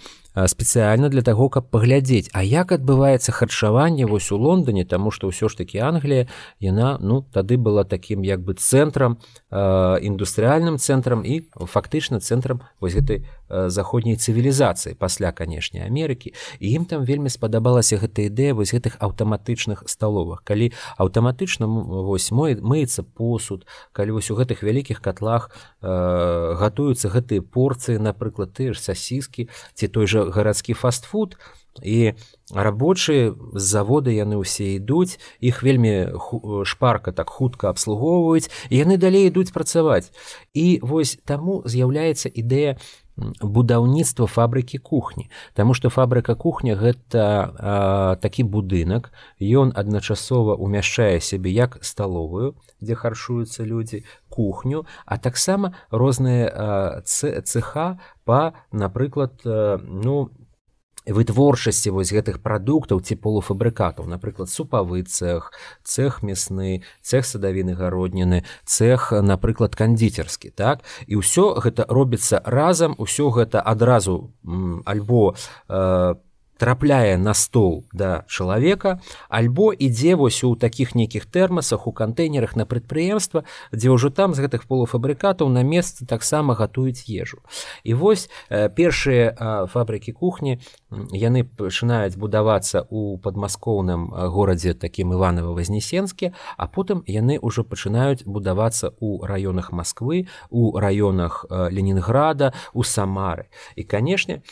спецыяльна 0.47 1.09
для 1.09 1.21
таго 1.21 1.49
каб 1.49 1.69
паглядзець. 1.69 2.29
А 2.33 2.43
як 2.43 2.71
адбываецца 2.71 3.31
харчаванне 3.31 4.05
вось 4.05 4.31
у 4.31 4.37
лондоне 4.37 4.85
тому 4.85 5.11
что 5.11 5.27
ўсё 5.27 5.49
ж 5.49 5.57
таки 5.57 5.77
англія 5.77 6.27
яна 6.59 6.97
ну 7.01 7.25
тады 7.33 7.57
была 7.57 7.83
таким 7.83 8.21
як 8.21 8.41
бы 8.41 8.53
цэнтрам 8.53 9.17
індустрыальным 9.51 10.77
цэнтрам 10.77 11.25
і 11.25 11.49
фактычна 11.55 12.19
цэнтрам 12.19 12.61
вось 12.79 12.93
гэтай 12.93 13.25
заходняй 13.49 14.15
цывілізацыі 14.15 14.93
пасля 14.93 15.31
канешне 15.31 15.81
Амерыкі. 15.85 16.33
І 16.59 16.71
ім 16.77 16.85
там 16.85 17.05
вельмі 17.05 17.29
спадабалася 17.29 17.97
гэта 17.97 18.29
ідэя 18.29 18.53
вось 18.53 18.73
гэтых 18.73 19.01
аўтаматычных 19.01 19.83
сталовах 19.89 20.43
калі 20.45 20.71
аўтаматычна 20.97 21.65
вось 21.65 22.29
мой 22.31 22.55
мыецца 22.61 23.01
посуд 23.03 23.65
калі 23.91 24.21
вось 24.21 24.29
у 24.29 24.37
гэтых 24.37 24.61
вялікіх 24.61 25.01
котлах 25.01 25.49
э, 25.81 25.89
гатуюцца 26.61 27.09
гэтыя 27.09 27.41
порцыі 27.41 27.97
напрыклад 27.97 28.53
ты 28.53 28.73
ж 28.73 28.77
сасіскі 28.77 29.49
ці 29.73 29.87
той 29.87 30.05
жа 30.05 30.28
гарадскі 30.29 30.73
фастфуд 30.73 31.37
і 31.83 32.13
рабочыя 32.51 33.35
з 33.53 33.63
завода 33.63 34.11
яны 34.11 34.41
ўсе 34.41 34.79
ідуць 34.79 35.19
іх 35.39 35.61
вельмі 35.63 36.11
шпарка 36.65 37.11
так 37.11 37.29
хутка 37.29 37.69
абслугоўваюць 37.69 38.49
яны 38.73 38.97
далей 38.97 39.29
ідуць 39.29 39.53
працаваць. 39.53 40.11
І 40.53 40.79
вось 40.81 41.19
таму 41.25 41.61
з'яўляецца 41.65 42.29
ідэя 42.29 42.77
будаўніцтва 43.41 44.27
фабрыкі 44.27 44.77
кухні. 44.77 45.29
Таму 45.53 45.73
што 45.73 45.89
фабрыка 45.89 46.35
кухня 46.35 46.75
гэта 46.75 47.23
а, 47.23 48.15
такі 48.21 48.43
будынак. 48.43 49.11
Ён 49.39 49.73
адначасова 49.75 50.55
умяшчае 50.55 51.19
сябе 51.19 51.51
як 51.51 51.79
сталовую 51.81 52.55
дзе 52.81 52.95
харчуюцца 52.95 53.63
людзі 53.63 54.03
кухню 54.29 54.85
а 55.05 55.17
таксама 55.17 55.75
розныя 55.91 57.01
цеха 57.03 57.99
па 58.23 58.53
напрыклад 58.71 59.43
ну 59.43 60.31
вытворчасці 61.13 61.93
вось 61.93 62.13
гэтых 62.15 62.41
прадуктаў 62.41 63.03
ці 63.05 63.15
полуфабрыкатаў 63.15 64.09
напрыклад 64.09 64.49
супавы 64.49 65.03
цех 65.05 65.53
цех 65.83 66.23
мясны 66.23 66.81
цех 67.01 67.25
садавіны 67.25 67.77
гародніны 67.77 68.43
цех 68.65 69.11
напрыклад 69.13 69.75
кандзіцерскі 69.75 70.49
так? 70.49 70.81
І 71.05 71.21
ўсё 71.21 71.59
гэта 71.61 71.85
робіцца 71.85 72.41
разам 72.45 72.95
усё 72.97 73.29
гэта 73.29 73.61
адразу 73.61 74.33
альбо 74.85 75.19
по 75.19 75.35
э, 75.67 76.15
трапляе 76.59 77.17
на 77.17 77.33
стол 77.33 77.85
да 77.93 78.23
чалавека 78.27 78.99
альбо 79.29 79.71
ідзе 79.71 80.15
вось 80.19 80.43
у 80.43 80.55
такіх 80.59 80.93
нейкіх 80.93 81.25
тэрмасах 81.25 81.87
у 81.87 81.91
кантэйнерах 81.95 82.55
на 82.59 82.67
прадпрыемства 82.67 83.47
дзе 83.71 83.89
ўжо 83.89 84.11
там 84.11 84.35
з 84.35 84.43
гэтых 84.43 84.67
полуфабрыкатаў 84.67 85.47
на 85.47 85.63
месцы 85.63 86.05
таксама 86.05 86.53
гатуюць 86.59 87.07
ежу. 87.07 87.39
І 87.83 87.95
вось 87.95 88.29
э, 88.49 88.67
першыя 88.67 89.31
э, 89.31 89.67
фабрыкі 89.71 90.11
кухні 90.11 90.59
яны 91.15 91.47
пачынаюць 91.47 92.19
будавацца 92.19 92.83
у 92.89 93.17
падмаскоўным 93.17 94.11
горадзе 94.11 94.73
такім 94.73 95.15
иваново 95.15 95.55
вознесенскі 95.55 96.35
а 96.57 96.67
потым 96.67 97.03
яны 97.07 97.39
ўжо 97.39 97.63
пачынаюць 97.63 98.27
будавацца 98.27 98.91
у 98.99 99.23
раёнах 99.23 99.71
москвы 99.71 100.27
у 100.49 100.75
раёнах 100.75 101.45
э, 101.47 101.71
ленінграда 101.71 102.51
у 102.73 102.83
самары. 102.83 103.47
І 103.79 103.87
канешне 103.87 104.43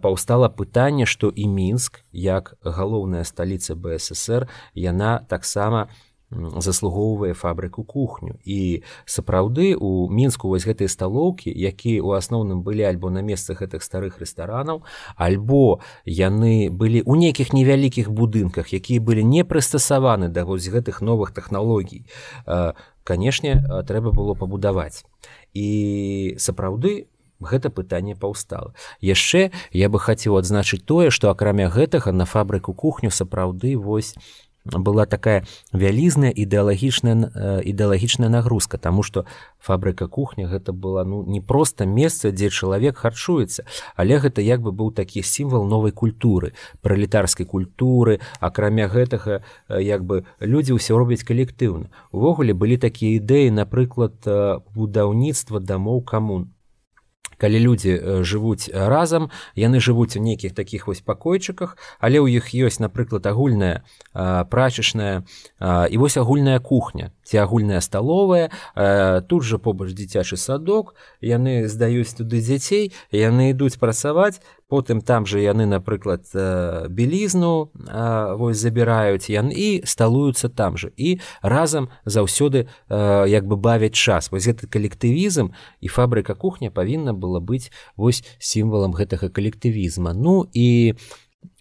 паўстала 0.00 0.48
пытанне 0.48 1.06
што 1.06 1.28
і 1.40 1.48
мінск 1.48 2.04
як 2.12 2.54
галоўная 2.60 3.24
сталіца 3.24 3.74
бСр 3.74 4.48
яна 4.74 5.24
таксама 5.28 5.88
заслугоўвае 6.30 7.34
фабрыку 7.34 7.82
кухню. 7.84 8.38
І 8.44 8.82
сапраўды 9.04 9.74
у 9.74 10.08
мінску 10.10 10.48
вось 10.48 10.66
гэтыя 10.66 10.86
сталоўкі 10.86 11.50
якія 11.50 11.98
ў 12.02 12.14
асноўным 12.14 12.62
былі 12.62 12.86
альбо 12.86 13.10
на 13.10 13.22
месцах 13.22 13.62
гэтых 13.62 13.82
старых 13.82 14.22
рэстаранаў 14.22 14.86
альбо 15.18 15.82
яны 16.06 16.70
былі 16.70 17.02
ў 17.02 17.14
нейкіх 17.18 17.50
невялікіх 17.50 18.14
будынках 18.14 18.70
якія 18.70 19.02
былі 19.02 19.26
не 19.26 19.42
прыстасаваны 19.42 20.30
да 20.30 20.46
вось 20.46 20.70
гэтых 20.70 21.02
новых 21.02 21.34
тэхналогій. 21.34 22.06
Канешне 23.02 23.58
трэба 23.90 24.14
было 24.14 24.38
пабудаваць. 24.38 25.02
І 25.50 26.36
сапраўды 26.38 27.10
гэта 27.40 27.70
пытанне 27.70 28.14
паўстала. 28.14 28.74
Яшчэ 29.00 29.50
я 29.72 29.88
бы 29.88 29.98
хацеў 29.98 30.36
адзначыць 30.36 30.84
тое 30.84 31.10
што 31.10 31.30
акрамя 31.30 31.68
гэтага 31.68 32.12
на 32.12 32.24
фабрыку 32.24 32.72
кухню 32.72 33.10
сапраўды 33.10 33.76
вось 33.76 34.14
была 34.64 35.06
такая 35.06 35.44
вялізная 35.72 36.30
ідэалагічная 36.30 37.62
ідэалагічная 37.64 38.28
нагрузка 38.28 38.78
тому 38.78 39.02
что 39.02 39.24
фабрыка 39.58 40.06
кухня 40.06 40.46
гэта 40.48 40.72
была 40.72 41.04
ну 41.04 41.24
не 41.24 41.40
просто 41.40 41.86
месца 41.86 42.30
дзе 42.30 42.50
чалавек 42.50 42.98
харчуецца 42.98 43.64
але 43.96 44.18
гэта 44.18 44.42
як 44.42 44.60
бы 44.60 44.72
быў 44.72 44.92
такі 44.92 45.22
сімвал 45.22 45.64
новай 45.64 45.92
культуры 45.92 46.52
пралетарскай 46.82 47.46
культуры. 47.46 48.20
Акрамя 48.40 48.88
гэтага 48.88 49.42
як 49.68 50.04
бы 50.04 50.24
людзі 50.40 50.76
ўсё 50.76 50.96
робяць 50.98 51.24
калектыўна. 51.24 51.88
Увогуле 52.12 52.52
былі 52.52 52.76
такія 52.76 53.16
ідэі 53.16 53.50
напрыклад 53.50 54.20
будаўніцтва 54.74 55.60
дамоў 55.60 56.04
камун 56.04 56.52
калі 57.40 57.58
людзі 57.58 58.22
жывуць 58.22 58.68
разам 58.68 59.30
яны 59.56 59.80
жывуць 59.80 60.14
у 60.16 60.22
нейкіх 60.22 60.52
такіх 60.52 60.86
вось 60.86 61.00
пакойчыках 61.00 61.76
але 61.98 62.20
ў 62.20 62.36
іх 62.36 62.52
ёсць 62.52 62.78
напрыклад 62.84 63.24
агульная 63.26 63.82
прачачная 64.12 65.24
і 65.64 65.96
вось 65.96 66.20
агульная 66.20 66.60
кухня 66.60 67.10
ці 67.24 67.40
агульная 67.40 67.80
сталовая 67.80 68.52
тут 69.26 69.42
жа 69.48 69.56
побач 69.56 69.96
дзіцячы 69.96 70.36
садок 70.36 70.94
яны 71.24 71.64
здаюць 71.66 72.12
туды 72.12 72.44
дзяцей 72.44 72.92
яны 73.10 73.56
ідуць 73.56 73.80
працаваць 73.80 74.44
потым 74.70 75.02
там 75.02 75.26
же 75.26 75.42
яны 75.42 75.66
напрыклад 75.66 76.30
белізну 76.88 77.70
вось 78.38 78.62
забіраюць 78.62 79.26
яны 79.26 79.50
і 79.50 79.68
сталуюцца 79.84 80.48
там 80.48 80.78
же 80.78 80.92
і 80.96 81.18
разам 81.42 81.90
заўсёды 82.06 82.70
як 82.88 83.46
бы 83.50 83.56
бавяць 83.56 83.98
час. 83.98 84.30
Вось 84.30 84.46
гэты 84.46 84.70
калектывізм 84.70 85.50
і 85.80 85.88
фабрыка 85.88 86.34
кухня 86.34 86.70
павінна 86.70 87.12
была 87.12 87.42
быць 87.42 87.74
вось 87.96 88.22
сімвалам 88.38 88.94
гэтага 88.94 89.28
калектывізма. 89.28 90.14
Ну 90.14 90.46
і 90.54 90.94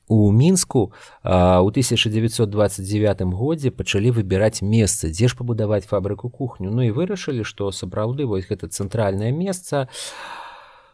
у 0.10 0.32
мінску 0.32 0.92
у 1.24 1.70
1929 1.70 3.22
годзе 3.22 3.70
пачалі 3.70 4.12
выбіраць 4.12 4.66
месца 4.66 5.10
дзе 5.10 5.30
ж 5.30 5.38
пабудаваць 5.38 5.86
фабрыку 5.86 6.30
кухню. 6.30 6.74
Ну 6.74 6.82
і 6.82 6.90
вырашылі 6.90 7.46
што 7.46 7.70
сапраўды 7.72 8.26
вось 8.26 8.50
гэта 8.50 8.68
цэнтральнае 8.68 9.32
месца 9.32 9.88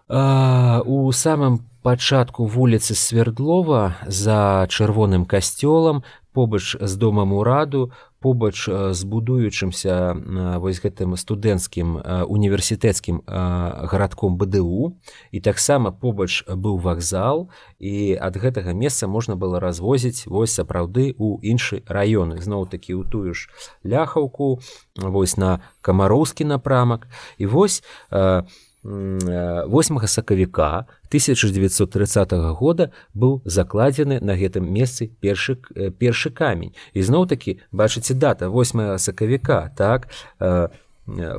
у 0.09 1.11
самым 1.11 1.65
пачатку 1.81 2.45
вуліцы 2.45 2.95
свердлова 2.95 3.95
за 4.05 4.67
чырвоным 4.69 5.25
касцёлам 5.25 6.03
побач 6.33 6.75
з 6.79 6.95
домам 6.95 7.33
ураду 7.33 7.91
побач 8.25 8.65
з 8.65 9.03
будуючымся 9.05 10.17
вось 10.57 10.81
гэтым 10.81 11.13
студэнцкім 11.13 12.01
універсітэцкім 12.25 13.21
гарадком 13.25 14.37
бДУ. 14.37 14.97
І 15.29 15.39
таксама 15.45 15.93
побач 15.93 16.41
быў 16.49 16.81
вакзал 16.81 17.49
і 17.77 18.17
ад 18.17 18.37
гэтага 18.37 18.73
месца 18.73 19.05
можна 19.05 19.37
было 19.37 19.61
развозіць 19.61 20.25
вось 20.25 20.57
сапраўды 20.57 21.13
у 21.17 21.37
іншы 21.45 21.85
раёны 21.85 22.41
зноў-такі 22.41 22.97
ў 22.97 23.05
тую 23.05 23.37
ж 23.37 23.45
ляхаўку 23.85 24.57
вось 24.97 25.37
на 25.37 25.61
камароўскі 25.85 26.49
напрамак. 26.49 27.05
І 27.37 27.45
вось 27.45 27.85
у 28.09 28.41
8 28.85 30.07
сакавіка 30.07 30.85
1930 31.09 32.33
года 32.53 32.91
быў 33.13 33.41
закладзены 33.45 34.21
на 34.21 34.37
гэтым 34.37 34.69
месцы 34.69 35.09
першы 35.21 35.57
першы 35.97 36.29
камень. 36.29 36.75
Ізноў 36.93 37.25
такі 37.25 37.57
бачыце 37.71 38.13
дата 38.13 38.49
8 38.49 38.97
сакавіка 39.01 39.73
так 39.75 40.07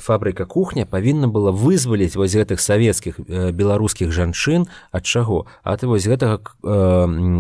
фабрыка 0.01 0.47
кухня 0.47 0.87
павінна 0.87 1.27
была 1.27 1.51
вызваліць 1.51 2.15
вось 2.15 2.39
гэтых 2.39 2.63
савецкіх 2.63 3.19
беларускіх 3.27 4.13
жанчын 4.15 4.67
ад 4.93 5.03
чаго? 5.03 5.47
А 5.63 5.77
ты 5.77 5.87
вось 5.91 6.07
гэтага 6.07 6.39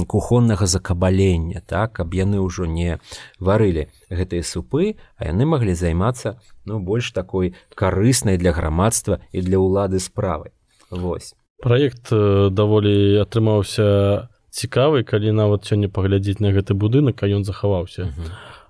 кухоннага 0.06 0.66
закабалення 0.66 1.62
так 1.66 1.92
каб 2.02 2.14
яны 2.14 2.42
ўжо 2.42 2.66
не 2.66 2.98
варылі 3.38 3.88
гэтыя 4.10 4.42
супы 4.42 4.98
а 5.16 5.30
яны 5.30 5.46
маглі 5.46 5.74
займацца 5.74 6.42
ну 6.66 6.80
больш 6.80 7.12
такой 7.12 7.54
карыснай 7.74 8.38
для 8.38 8.50
грамадства 8.52 9.20
і 9.30 9.40
для 9.40 9.62
ўлады 9.62 10.02
справы 10.02 10.50
Вось. 10.90 11.34
Проект 11.62 12.10
даволі 12.10 13.22
атрымаўся 13.22 14.28
цікавы 14.50 15.04
калі 15.04 15.30
нават 15.32 15.64
сёння 15.66 15.88
паглядзець 15.88 16.40
на 16.40 16.50
гэты 16.50 16.74
будынак 16.74 17.22
а 17.22 17.30
ён 17.30 17.44
захаваўся. 17.44 18.10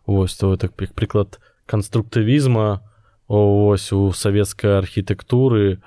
Вось 0.07 0.37
то 0.37 0.57
так 0.57 0.73
прыклад 0.77 1.41
канструктывізма 1.67 2.85
ось 3.29 3.93
у 3.93 4.13
савецкай 4.13 4.79
архітэктуры 4.79 5.79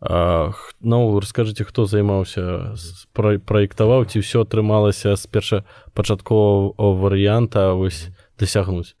ну 0.00 0.98
расскажыце 1.20 1.64
хто 1.64 1.86
займаўся 1.86 2.76
праектаваў 3.14 4.04
ці 4.06 4.20
ўсё 4.20 4.44
атрымалася 4.44 5.16
з 5.16 5.24
першапачаткового 5.26 6.92
варыянта 7.00 7.72
вось 7.72 8.12
дасягнуць 8.38 8.94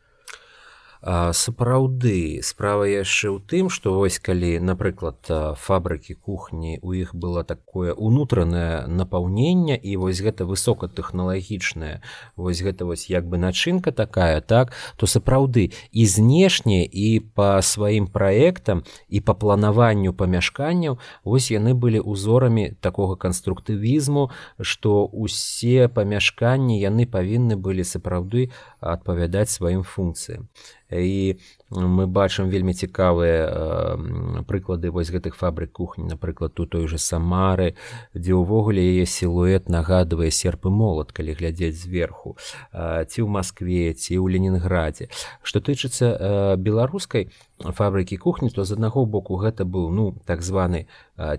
сапраўды 1.06 2.42
справа 2.42 2.82
яшчэ 2.90 3.30
ў 3.30 3.38
тым 3.46 3.70
што 3.70 3.94
вось 3.94 4.18
калі 4.18 4.58
напрыклад 4.58 5.30
фабрыкі 5.54 6.18
кухні 6.18 6.82
у 6.82 6.98
іх 6.98 7.14
было 7.14 7.44
такое 7.46 7.94
унутранае 7.94 8.90
напаўненне 8.90 9.78
і 9.78 10.02
вось 10.02 10.18
гэта 10.18 10.42
высокатэхналагічная 10.50 12.02
вось 12.34 12.58
гэта 12.58 12.90
вось 12.90 13.06
як 13.06 13.22
бы 13.30 13.38
начынка 13.38 13.94
такая 13.94 14.40
так 14.42 14.74
то 14.98 15.06
сапраўды 15.06 15.70
і 15.94 16.06
знешне 16.10 16.82
і 16.82 17.22
по 17.22 17.62
сваім 17.62 18.10
праектам 18.10 18.82
і 19.06 19.22
по 19.22 19.38
планаванню 19.38 20.10
памяшканняў 20.10 20.98
вось 21.22 21.54
яны 21.54 21.78
былі 21.78 22.02
узорамі 22.02 22.74
такога 22.82 23.14
канструктывізму 23.14 24.34
што 24.58 25.06
усе 25.06 25.86
памяшканні 25.86 26.82
яны 26.82 27.06
павінны 27.06 27.54
былі 27.54 27.86
сапраўды 27.86 28.50
адпавядаць 28.82 29.54
сваім 29.54 29.86
функцыям 29.86 30.50
і 30.90 31.38
мы 31.70 32.06
бачым 32.06 32.46
вельмі 32.48 32.70
цікавыя 32.70 33.98
прыклады 34.46 34.90
вось 34.94 35.10
гэтых 35.10 35.34
фабрык 35.34 35.72
кухні 35.72 36.06
напрыклад 36.06 36.54
тут 36.54 36.70
той 36.70 36.86
же 36.86 36.98
самары 36.98 37.74
дзе 38.14 38.38
ўвогуле 38.38 38.78
яе 38.78 39.06
сілуэт 39.06 39.68
нагадвае 39.68 40.30
серп 40.30 40.66
і 40.66 40.70
молат 40.70 41.10
калі 41.10 41.34
глядзець 41.34 41.74
зверху 41.74 42.38
ці 42.70 43.18
ў 43.18 43.28
москве 43.28 43.94
ці 43.98 44.14
ў 44.14 44.26
ленінграде 44.30 45.10
што 45.42 45.58
тычыцца 45.58 46.54
беларускай 46.54 47.34
фабрыкі 47.58 48.16
кухні 48.16 48.54
то 48.54 48.62
з 48.62 48.78
аднаго 48.78 49.06
боку 49.06 49.42
гэта 49.42 49.66
быў 49.66 49.90
ну 49.90 50.14
так 50.22 50.42
званы 50.42 50.86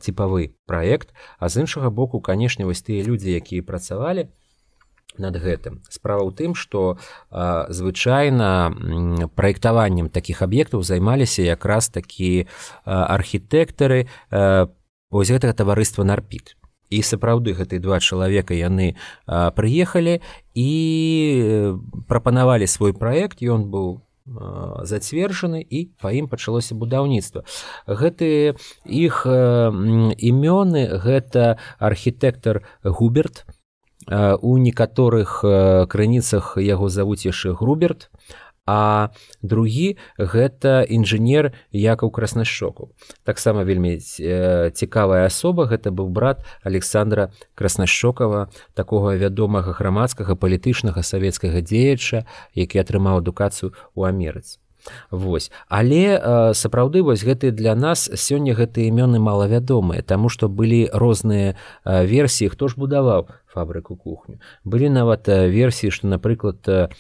типавы 0.04 0.52
праект 0.68 1.16
а 1.40 1.48
з 1.48 1.64
іншага 1.64 1.90
боку 1.90 2.20
канешне 2.20 2.68
вось 2.68 2.84
тыя 2.84 3.00
людзі 3.00 3.32
якія 3.32 3.64
працавалі 3.64 4.28
над 5.20 5.38
гэтым. 5.38 5.82
Справа 5.90 6.24
ў 6.24 6.32
тым 6.34 6.52
что 6.56 6.98
звычайна 7.70 8.74
праектаваннем 9.36 10.10
таких 10.10 10.42
аб'ектаў 10.42 10.84
займаліся 10.84 11.42
якраз 11.44 11.90
такі 11.90 12.48
архітэктары 12.86 14.08
вось 15.10 15.32
гэтага 15.32 15.54
таварыства 15.54 16.04
нарпіт. 16.04 16.56
І 16.88 17.04
сапраўды 17.04 17.52
гэтыя 17.52 17.84
два 17.84 18.00
чалавека 18.00 18.56
яны 18.56 18.96
прыехалі 19.28 20.24
і 20.56 20.72
прапанавалі 22.08 22.68
свой 22.68 22.96
праект. 22.96 23.44
Ён 23.44 23.68
быў 23.68 24.08
зацверджаны 24.84 25.64
і 25.64 25.88
па 26.04 26.12
ім 26.12 26.28
пачалося 26.28 26.76
будаўніцтва. 26.76 27.44
Гэтыя 27.88 28.56
іх 28.84 29.24
імёны 29.24 31.00
гэта 31.00 31.60
архітэктар 31.80 32.64
губерт 32.84 33.48
у 34.10 34.58
некаторых 34.58 35.44
крыніцах 35.92 36.56
яго 36.58 36.90
завуць 36.90 37.26
яшчэ 37.26 37.54
груберт 37.54 38.10
а 38.68 39.10
другі 39.42 39.96
гэта 40.20 40.84
інжынер 40.84 41.56
якаў 41.72 42.12
краснашчоку 42.12 42.92
таксама 43.24 43.64
вельмі 43.64 43.98
цікавая 44.00 45.26
асоба 45.26 45.72
гэта 45.72 45.92
быў 45.96 46.12
брат 46.12 46.44
александра 46.64 47.32
краснашчокова 47.56 48.52
такога 48.76 49.16
вядомага 49.16 49.72
грамадскага 49.72 50.36
палітычнага 50.36 51.02
савецкага 51.02 51.64
дзеяча 51.64 52.28
які 52.54 52.84
атрымаў 52.84 53.24
адукацыю 53.24 53.72
ў 53.96 54.12
амерыцы 54.12 54.60
Вось. 55.12 55.52
Але 55.68 56.18
э, 56.18 56.54
сапраўды 56.54 57.04
вось 57.04 57.24
гэты 57.24 57.52
для 57.52 57.76
нас 57.76 58.10
сёння 58.14 58.54
гэтыя 58.54 58.90
імёны 58.90 59.20
малавядомыя 59.20 60.02
таму 60.02 60.30
што 60.30 60.50
былі 60.50 60.90
розныя 60.94 61.54
э, 61.54 62.06
версіі 62.06 62.50
хто 62.50 62.68
ж 62.68 62.76
будаваў 62.78 63.28
фабрыку 63.48 63.96
кухню. 63.96 64.40
Былі 64.64 64.90
нават 64.90 65.28
э, 65.28 65.50
версіі 65.50 65.92
што 65.92 66.08
напрыклад 66.08 66.92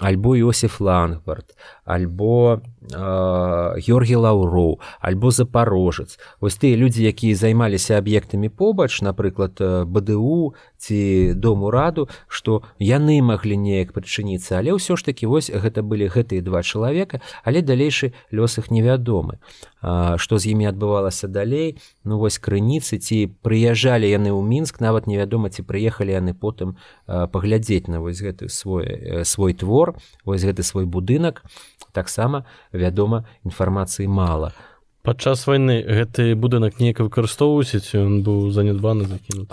альбо 0.00 0.36
Йосиф 0.36 0.80
Лангбард, 0.80 1.54
альбо 1.84 2.54
э, 2.54 2.60
Георгій 2.92 4.16
Лаўроў, 4.16 4.80
альбо 5.00 5.30
запорожец. 5.30 6.18
Вось 6.40 6.56
тыя 6.60 6.76
людзі, 6.76 7.04
якія 7.08 7.36
займаліся 7.36 7.96
аб'ектамі 7.96 8.48
побач, 8.52 9.00
напрыклад, 9.00 9.56
БДУ 9.88 10.54
ці 10.76 11.32
дому 11.32 11.70
раду, 11.72 12.08
што 12.28 12.62
яны 12.76 13.22
маглі 13.24 13.56
неяк 13.56 13.96
прычыніцца, 13.96 14.60
але 14.60 14.76
ўсё 14.76 15.00
ж 15.00 15.04
такі 15.04 15.32
вось 15.32 15.48
гэта 15.48 15.80
былі 15.80 16.12
гэтыя 16.12 16.44
два 16.44 16.60
чалавека, 16.60 17.24
але 17.40 17.64
далейшы 17.64 18.12
лёс 18.28 18.60
іх 18.60 18.68
невядомы. 18.68 19.40
Што 19.80 20.36
з 20.36 20.52
імі 20.52 20.68
адбывалася 20.68 21.28
далей, 21.28 21.80
ну 22.04 22.20
вось 22.20 22.36
крыніцы 22.36 23.00
ці 23.00 23.32
прыязджалі 23.40 24.04
яны 24.04 24.28
ў 24.28 24.44
мінск, 24.44 24.80
нават 24.84 25.08
невядома, 25.08 25.48
ці 25.48 25.64
прыехалі 25.64 26.12
яны 26.12 26.36
потым 26.36 26.76
паглядзець 27.08 27.88
на 27.88 28.04
вось 28.04 28.20
гэты 28.20 28.52
свой, 28.52 29.24
свой 29.24 29.56
твор 29.56 29.96
вось 30.24 30.44
гэты 30.44 30.60
свой 30.60 30.84
будынак 30.84 31.44
таксама 31.92 32.44
вядома 32.74 33.24
інфармацыі 33.46 34.10
мала 34.10 34.52
падчас 35.04 35.44
войны 35.46 35.84
гэты 35.84 36.32
будынак 36.34 36.80
неяк 36.80 37.04
выкарыстоўваюць 37.04 37.92
ён 38.00 38.24
быў 38.24 38.48
занядбаны 38.56 39.04
закінут 39.04 39.52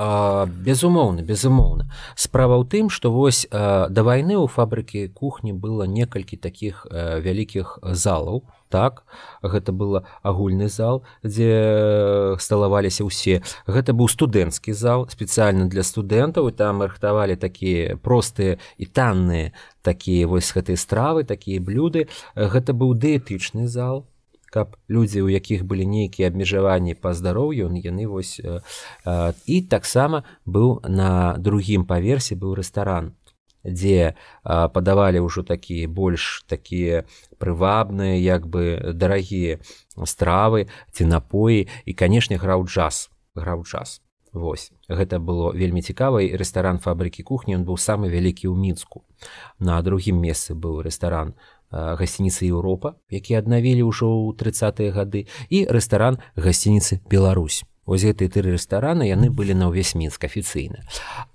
безумоўна 0.64 1.28
безумоўна. 1.28 1.92
Справа 2.16 2.56
ў 2.56 2.66
тым 2.72 2.88
што 2.88 3.12
вось 3.12 3.44
а, 3.52 3.92
да 3.92 4.08
вайны 4.08 4.40
ў 4.40 4.48
фабрыкі 4.48 5.12
кухні 5.12 5.52
было 5.52 5.84
некалькі 5.84 6.40
такіх 6.40 6.88
вялікіх 6.90 7.80
залаў 7.84 8.48
так? 8.72 9.04
Гэта 9.44 9.76
было 9.76 10.08
агульны 10.24 10.72
зал 10.72 11.04
дзе 11.22 12.40
сталаваліся 12.40 13.04
ўсе. 13.04 13.44
Гэта 13.68 13.92
быў 13.92 14.08
студэнцкі 14.08 14.72
зал 14.72 15.06
спецыяльна 15.12 15.68
для 15.68 15.84
студэнтаў 15.84 16.48
і 16.50 16.56
там 16.56 16.82
рыхтавалі 16.82 17.36
такія 17.36 18.00
простыя 18.00 18.58
і 18.80 18.88
танныя 18.88 19.52
такія 19.84 20.26
вось 20.32 20.56
гэтыя 20.56 20.80
стравы 20.80 21.28
такія 21.28 21.60
блюды. 21.60 22.08
Гэта 22.40 22.72
быў 22.72 22.96
дыетычны 22.96 23.68
зал 23.68 24.08
каб 24.52 24.76
людзі 24.92 25.24
у 25.26 25.30
якіх 25.32 25.64
былі 25.64 25.88
нейкія 25.88 26.28
абмежаванні 26.28 26.94
па 26.94 27.16
здароўю 27.16 27.72
яны 27.72 28.06
вось 28.12 28.38
і 28.44 29.58
таксама 29.72 30.24
быў 30.46 30.84
на 30.86 31.40
другім 31.40 31.88
паверсе 31.88 32.36
быў 32.36 32.60
рэстаран 32.60 33.16
дзе 33.64 34.14
падавалі 34.44 35.22
ўжо 35.26 35.44
такія 35.48 35.88
больш 35.88 36.44
такія 36.48 37.06
прывабныя 37.38 38.18
як 38.18 38.48
бы 38.48 38.94
дарагія 38.94 39.60
стравы 40.06 40.68
ці 40.92 41.06
напоі. 41.06 41.68
І 41.86 41.92
канешне 41.94 42.38
граў 42.38 42.66
джаз 42.66 43.10
граў 43.36 43.66
час 43.66 44.02
Вось 44.32 44.72
гэта 44.88 45.20
было 45.20 45.52
вельмі 45.52 45.84
цікавай 45.84 46.32
рэстаран 46.40 46.80
фабрыкі 46.80 47.24
кухні 47.24 47.60
ён 47.60 47.68
быў 47.68 47.76
самы 47.76 48.08
вялікі 48.08 48.48
ў 48.48 48.56
мінску. 48.56 49.04
На 49.60 49.82
другім 49.84 50.24
месцы 50.24 50.56
быў 50.56 50.80
рэстаран 50.88 51.36
гасцініцы 51.72 52.46
Еўропа 52.48 53.00
які 53.10 53.40
аднавілі 53.42 53.88
ўжо 53.88 54.12
ў 54.12 54.38
тридцатые 54.38 54.92
гады 54.92 55.28
і 55.50 55.66
рэстаран 55.72 56.20
гасцініцы 56.36 57.02
Беларусь 57.10 57.64
гэтыя 57.88 58.30
тры 58.30 58.56
рэстараны 58.56 59.08
яны 59.10 59.30
былі 59.34 59.58
на 59.58 59.68
ўвесь 59.68 59.96
мінск 59.96 60.24
афіцыйна. 60.24 60.86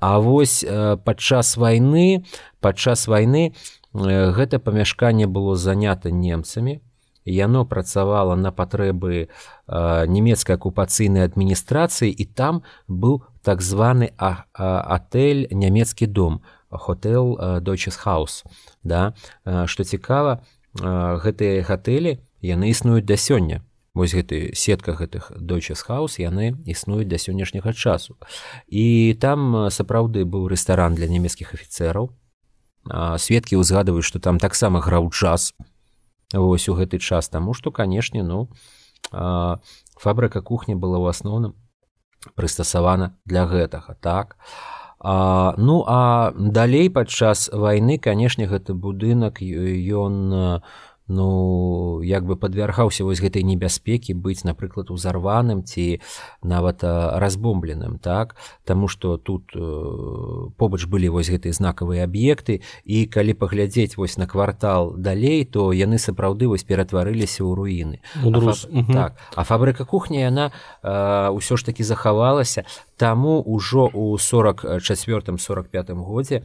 А 0.01 0.19
вось 0.21 0.65
э, 0.65 0.97
падчас 0.97 1.57
вайны 1.57 2.25
падчас 2.61 3.07
вайны 3.09 3.53
э, 3.53 4.31
гэта 4.33 4.59
памяшканне 4.59 5.27
было 5.27 5.57
занята 5.57 6.11
немцамі. 6.11 6.81
Яно 7.27 7.67
працавала 7.67 8.37
на 8.37 8.53
патрэбы 8.53 9.27
э, 9.27 10.07
нямецкай 10.07 10.57
акупацыйнай 10.57 11.27
адміністрацыі 11.27 12.11
і 12.11 12.25
там 12.25 12.63
быў 12.87 13.27
так 13.43 13.63
званы 13.63 14.15
атэль 14.19 15.51
нямецкі 15.51 16.07
дом 16.07 16.43
хотел 16.79 17.61
Дойчесхаус. 17.61 18.45
Да? 18.83 19.15
Што 19.45 19.85
цікава, 19.85 20.43
гэтыя 20.83 21.63
гатэлі 21.65 22.21
яны 22.43 22.71
існуюць 22.71 23.07
да 23.07 23.17
сёння 23.17 23.63
вось 23.95 24.13
гэты 24.13 24.53
сетка 24.55 24.93
гэтых 24.93 25.33
дойчесхаус 25.41 26.19
яны 26.21 26.61
існуюць 26.69 27.09
да 27.09 27.17
сённяшняга 27.17 27.73
часу 27.73 28.17
і 28.69 29.17
там 29.21 29.71
сапраўды 29.71 30.25
быў 30.25 30.49
рэстаран 30.53 30.95
для 30.95 31.09
нямецкіх 31.09 31.55
афіцэраў 31.55 32.13
сведкі 33.19 33.57
ўзгадваюць 33.57 34.05
што 34.05 34.21
там 34.21 34.39
таксама 34.39 34.81
граў 34.81 35.11
час 35.11 35.55
вось 36.33 36.69
у 36.69 36.77
гэты 36.77 37.01
час 37.01 37.29
таму 37.29 37.55
што 37.55 37.73
канешне 37.73 38.23
ну 38.23 38.53
фабрыка 39.97 40.43
кухні 40.43 40.75
была 40.77 41.01
ў 41.01 41.17
асноўным 41.17 41.57
прыстасавана 42.37 43.17
для 43.25 43.47
гэтага 43.47 43.97
так 44.01 44.37
а, 44.37 44.76
ну 45.03 45.85
а 45.87 46.33
далей 46.37 46.89
падчас 46.91 47.51
вайны 47.53 47.99
канешне 47.99 48.47
гэты 48.47 48.75
будынак 48.75 49.43
ён 49.43 50.33
ну 51.09 52.03
як 52.03 52.27
бы 52.27 52.37
падвяргаўся 52.37 53.05
вось 53.05 53.23
гэтай 53.23 53.43
небяспекі 53.47 54.15
быць 54.15 54.43
напрыклад 54.43 54.91
узарваным 54.91 55.63
ці 55.63 56.01
нават 56.43 56.83
разбомбленым 56.83 57.99
так? 57.99 58.37
Таму 58.65 58.89
что 58.89 59.17
тут 59.17 59.55
э, 59.55 60.51
побач 60.57 60.87
былі 60.87 61.09
вось 61.15 61.31
гэтыя 61.31 61.53
знакавыя 61.53 62.05
аб'екты 62.05 62.63
і 62.85 63.07
калі 63.07 63.35
паглядзець 63.35 63.97
вось 63.97 64.17
на 64.17 64.27
квартал 64.27 64.95
далей 64.97 65.45
то 65.45 65.73
яны 65.73 65.99
сапраўды 65.99 66.49
вось 66.49 66.65
ператварыліся 66.65 67.47
ў 67.47 67.55
руіны. 67.55 67.97
А, 68.17 68.41
фаб... 68.41 68.57
угу. 68.71 68.93
так. 68.93 69.19
А 69.35 69.45
фабрыка 69.45 69.85
кухня 69.85 70.27
яна 70.27 70.51
ўсё 70.83 71.57
ж 71.57 71.65
таки 71.65 71.83
захавалася. 71.83 72.67
Таму 72.97 73.43
ўжо 73.47 73.87
ў 73.93 74.19
44 74.19 75.39
45 75.39 75.91
годзе 76.03 76.43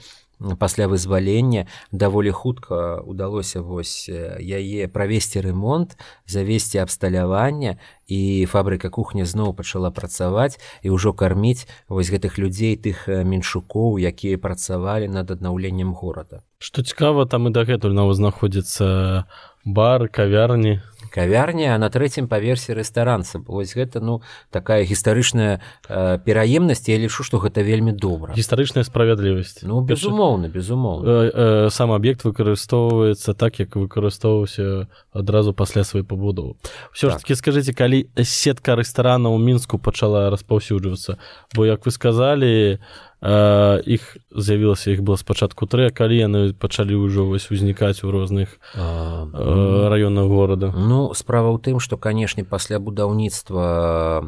пасля 0.60 0.88
вызвалення 0.88 1.68
даволі 1.92 2.32
хутка 2.32 3.02
удалося 3.02 3.62
вось 3.62 4.10
яе 4.10 4.88
правесці 4.88 5.42
ремонт 5.42 5.98
завесці 6.28 6.78
абсталявання 6.78 7.78
і 8.08 8.46
фабрыка 8.46 8.90
кухня 8.90 9.26
зноў 9.26 9.54
пачала 9.54 9.92
працаваць 9.92 10.60
і 10.84 10.90
ўжо 10.90 11.14
карміць 11.14 11.68
вось 11.88 12.12
гэтых 12.12 12.42
людзей 12.42 12.76
тых 12.76 13.08
меншукоў 13.08 14.02
якія 14.02 14.38
працавалі 14.38 15.08
над 15.08 15.32
аднаўленнем 15.32 15.94
горада. 15.94 16.44
Што 16.60 16.84
цікава 16.84 17.26
там 17.26 17.48
і 17.48 17.56
дагэтуль 17.56 17.96
нават 17.96 18.18
знаходзіцца 18.18 19.26
бар 19.66 20.10
кавярні 20.10 20.82
кавярня 21.12 21.78
на 21.78 21.90
трэцім 21.92 22.32
паверсе 22.32 22.74
рэстаранца 22.74 23.44
вось 23.46 23.76
гэта 23.76 24.00
ну 24.00 24.22
такая 24.50 24.84
гістарычная 24.88 25.62
э, 25.88 26.20
пераемнасць 26.24 26.88
я 26.88 26.98
лічу 26.98 27.24
што 27.28 27.38
гэта 27.44 27.62
вельмі 27.62 27.92
добра. 27.92 28.34
Гістарычная 28.34 28.84
справядлівасць. 28.88 29.62
Ну 29.68 29.82
безумоўна 29.84 30.48
безумоўна. 30.48 31.04
Э, 31.04 31.68
э, 31.68 31.70
сам 31.70 31.92
аб'ект 31.92 32.24
выкарыстоўваецца 32.24 33.36
так 33.36 33.60
як 33.60 33.76
выкарыстоўваўся 33.76 34.88
адразу 35.12 35.54
пасля 35.54 35.84
сваёй 35.84 36.08
пабудовы. 36.08 36.56
Ўсё 36.96 37.12
так. 37.12 37.20
ж 37.20 37.22
таки 37.22 37.36
скажитеце 37.36 37.76
калі 37.76 38.08
сетка 38.24 38.80
рэстарана 38.80 39.28
ў 39.30 39.38
мінску 39.38 39.78
пачала 39.78 40.32
распаўсюджвацца 40.32 41.20
бо 41.54 41.66
як 41.68 41.86
вы 41.86 41.92
сказалі 41.92 42.80
іх 43.22 44.18
з'явілася 44.34 44.98
іх 44.98 45.06
было 45.06 45.14
спачатку 45.14 45.70
трэ 45.70 45.94
калі 45.94 46.18
яны 46.18 46.40
пачалі 46.58 46.98
ўжо 46.98 47.30
вось 47.30 47.54
узнікаць 47.54 48.02
у 48.02 48.10
розных 48.10 48.58
раёнах 48.74 50.26
горада 50.26 50.74
ну 50.74 51.14
справа 51.14 51.54
ў 51.54 51.62
тым 51.62 51.78
што 51.78 52.02
канешне 52.02 52.42
пасля 52.42 52.82
будаўніцтва 52.82 54.26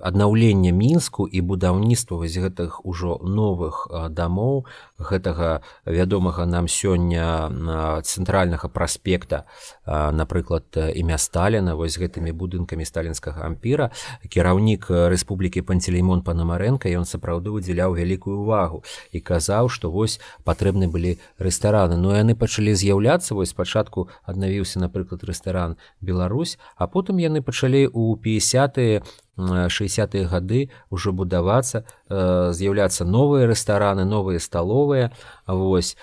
аднаўлення 0.00 0.72
мінску 0.72 1.28
і 1.28 1.44
будаўніцтва 1.44 2.16
вось 2.16 2.32
гэтых 2.32 2.80
ужо 2.88 3.20
новых 3.20 3.84
дамоў 4.08 4.64
гэтага 4.96 5.60
вядомага 5.84 6.48
нам 6.48 6.72
сёння 6.72 7.52
цэнтральнага 8.00 8.72
праспекта 8.72 9.44
напрыклад 9.84 10.64
імя 10.72 11.20
сталіна 11.20 11.76
вось 11.76 12.00
гэтымі 12.00 12.32
будынкамі 12.32 12.88
сталінскага 12.88 13.44
ампіра 13.44 13.92
кіраўнік 14.32 14.88
рэспублікі 14.88 15.60
панцелеймон 15.60 16.24
панамарэнка 16.24 16.88
ён 16.88 17.04
сапраўды 17.04 17.52
выдзеля 17.52 17.81
прыдзяляў 17.82 17.94
вялікую 17.94 18.42
увагу 18.42 18.82
і 19.12 19.20
казаў 19.20 19.68
што 19.68 19.90
вось 19.90 20.20
патрэбны 20.44 20.88
былі 20.88 21.18
рэстараны. 21.38 21.96
Но 21.96 22.14
яны 22.14 22.34
пачалі 22.34 22.74
з'яўляцца. 22.74 23.34
Вось 23.34 23.50
спачатку 23.50 24.08
аднавіўся 24.24 24.80
напрыклад 24.80 25.24
рэстаран 25.24 25.76
Беларусь 26.00 26.58
а 26.76 26.86
потым 26.86 27.18
яны 27.18 27.42
пачалі 27.42 27.86
ў 27.90 28.16
50 28.22 29.02
60-е 29.36 30.28
гады 30.28 30.68
ўжо 30.90 31.12
будавацца 31.12 31.84
з'яўляцца 32.08 33.04
новыя 33.04 33.46
рэстараны 33.46 34.04
новыя 34.04 34.38
сталовыя. 34.38 35.10
Вось 35.46 35.96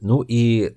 ну 0.00 0.24
і 0.28 0.70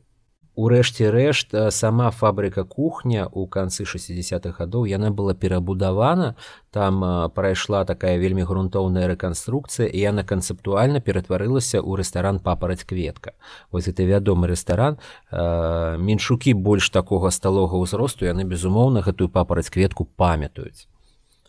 Урэшце 0.55 1.09
рэшт 1.09 1.55
сама 1.73 2.11
фабрыка 2.13 2.63
кухня 2.63 3.25
ў 3.25 3.49
канцы 3.49 3.89
60-х 3.89 4.53
гадоў 4.53 4.85
яна 4.85 5.09
была 5.09 5.33
перабудавана 5.33 6.35
там 6.69 7.01
прайшла 7.33 7.81
такая 7.89 8.21
вельмі 8.21 8.45
грунтоўная 8.45 9.09
рэканструкцыя 9.09 9.89
і 9.89 9.97
яна 9.97 10.21
канцэптуальна 10.21 11.01
ператварылася 11.01 11.81
ў 11.81 11.97
рэстаран 11.97 12.37
папараць 12.37 12.85
кветка 12.85 13.33
вось 13.73 13.89
это 13.89 14.05
вядомы 14.05 14.45
рэстаран 14.53 15.01
меншукі 15.33 16.53
больш 16.53 16.93
такога 16.93 17.33
сталога 17.33 17.81
ўзросту 17.81 18.29
яны 18.29 18.45
безумоўна 18.45 19.01
гэтую 19.01 19.33
папараць 19.33 19.73
кветку 19.73 20.05
памятаюць 20.05 20.85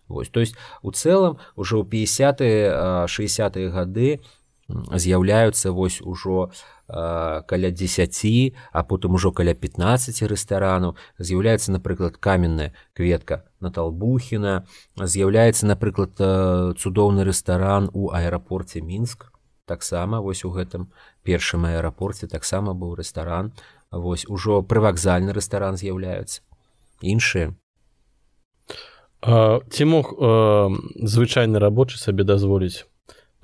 Вось 0.09 0.29
то 0.29 0.41
есть 0.41 0.57
у 0.81 0.93
цэлым 0.93 1.37
ужо 1.57 1.81
ў 1.81 1.89
50 1.93 2.41
60-е 2.41 3.69
гады 3.69 4.25
з'яўляюцца 4.69 5.73
вось 5.77 6.01
ужо 6.01 6.49
у 6.49 6.74
каля 6.89 7.71
10 7.71 8.55
а 8.73 8.85
потым 8.85 9.15
ужо 9.15 9.33
каля 9.33 9.55
15 9.55 10.23
рэстаранаў 10.23 10.97
з'яўляецца 11.19 11.73
напрыклад 11.73 12.19
каменная 12.19 12.73
кветка 12.93 13.45
наталбухіна 13.61 14.67
з'яўляецца 14.97 15.67
напрыклад 15.67 16.21
цудоўны 16.77 17.25
рэстаран 17.25 17.89
у 17.93 18.13
аэрапорце 18.13 18.81
мінск 18.81 19.33
таксама 19.65 20.21
вось 20.21 20.45
у 20.45 20.51
гэтым 20.51 20.93
першым 21.25 21.65
аэрапорце 21.65 22.29
таксама 22.29 22.75
быў 22.75 22.95
рэстаран 23.01 23.53
вось 23.91 24.27
ужо 24.29 24.61
прывакзальны 24.63 25.33
рэстаран 25.33 25.81
з'яўляецца 25.81 26.43
іншыя 27.01 27.55
ці 29.25 29.85
мог 29.89 30.13
звычайны 31.01 31.59
рабочы 31.59 31.97
сабе 31.97 32.29
дазволіць 32.29 32.85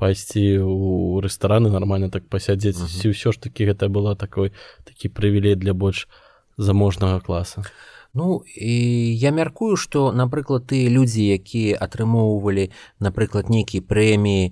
пайсці 0.01 0.43
ў 0.65 1.21
рэстараны 1.21 1.69
нармальна 1.69 2.09
так 2.09 2.25
пасядзець. 2.33 2.81
Ці 2.81 3.13
ўсё 3.13 3.37
ж 3.37 3.37
такі 3.37 3.69
гэта 3.69 3.93
была 3.93 4.17
такой 4.17 4.57
такі 4.89 5.13
прывілей 5.13 5.61
для 5.61 5.77
больш 5.77 6.09
заможнага 6.57 7.21
класа 7.21 7.69
Ну 8.13 8.43
і 8.57 8.75
я 9.19 9.31
мяркую 9.31 9.77
што 9.79 10.11
напрыклад 10.11 10.67
тыя 10.67 10.91
людзі 10.91 11.23
якія 11.31 11.79
атрымоўвалі 11.79 12.67
напрыклад 12.99 13.47
нейкія 13.55 13.87
прэміі 13.87 14.51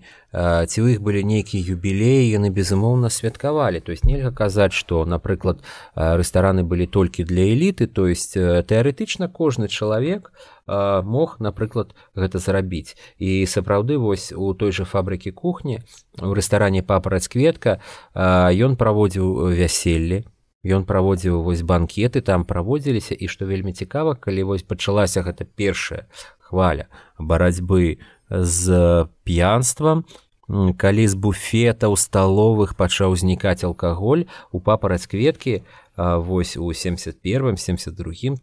ці 0.70 0.78
ў 0.78 0.86
іх 0.94 1.02
былі 1.02 1.24
нейкія 1.26 1.74
юбілеі 1.74 2.30
яны 2.30 2.54
безумоўна 2.54 3.10
святкавалі. 3.10 3.82
То 3.82 3.90
есть 3.90 4.06
нельга 4.06 4.30
казаць 4.30 4.78
што 4.78 5.02
напрыклад 5.02 5.66
рэстараны 5.98 6.62
былі 6.62 6.86
толькі 6.86 7.26
для 7.26 7.50
эліты 7.50 7.90
то 7.90 8.06
есть 8.06 8.38
тэарэтычна 8.38 9.26
кожны 9.26 9.66
чалавек 9.66 10.30
мог 10.68 11.42
напрыклад 11.42 11.98
гэта 12.14 12.38
зрабіць. 12.38 12.94
І 13.18 13.42
сапраўды 13.50 13.98
вось 13.98 14.30
у 14.30 14.54
той 14.54 14.70
жа 14.70 14.86
фабрыкі 14.86 15.34
кухні 15.34 15.82
у 16.22 16.30
рэстаране 16.30 16.86
папараць 16.86 17.26
кветка 17.26 17.82
ён 18.14 18.78
праводзіў 18.78 19.50
вяселле 19.50 20.22
Ён 20.68 20.84
праводзіў 20.84 21.40
вось 21.42 21.64
банкеты 21.64 22.20
там 22.20 22.44
праводзіліся 22.44 23.16
і 23.16 23.28
што 23.32 23.48
вельмі 23.48 23.72
цікава, 23.72 24.14
калі 24.14 24.52
вось 24.52 24.62
пачалася 24.62 25.24
гэта 25.24 25.48
першая 25.48 26.04
хваля 26.38 26.92
барацьбы 27.18 27.98
з 28.28 29.08
п'янствам, 29.24 30.04
калі 30.48 31.04
з 31.08 31.14
буфетаў 31.14 31.96
сталовых 31.96 32.76
пачаў 32.76 33.16
знікаць 33.16 33.64
алкаголь 33.64 34.24
у 34.52 34.60
папараць 34.60 35.04
кветкі 35.04 35.64
вось 35.96 36.56
у 36.56 36.72
71 36.72 37.56
72 37.56 38.36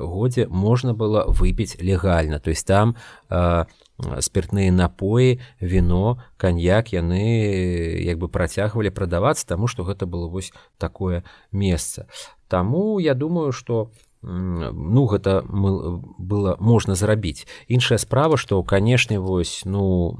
годзе 0.00 0.46
можна 0.48 0.94
было 0.94 1.26
выпіць 1.28 1.78
легальна. 1.78 2.38
То 2.38 2.50
есть 2.50 2.66
там 2.66 2.96
спиртныя 4.20 4.72
напоі 4.72 5.40
віно 5.60 6.22
каньяк 6.36 6.92
яны 6.92 7.22
як 8.02 8.18
бы 8.18 8.28
працягвалі 8.28 8.90
прадавацца 8.90 9.46
таму 9.46 9.66
што 9.66 9.84
гэта 9.84 10.06
было 10.06 10.28
вось 10.28 10.52
такое 10.78 11.24
месца 11.52 12.06
Таму 12.48 12.98
я 13.00 13.14
думаю 13.14 13.52
что 13.52 13.90
ну 14.22 15.06
гэта 15.06 15.42
было 15.42 16.56
можна 16.60 16.94
зрабіць 16.94 17.46
іншая 17.66 17.98
справа 17.98 18.36
што 18.36 18.62
канешне 18.62 19.18
вось 19.18 19.62
ну 19.64 20.14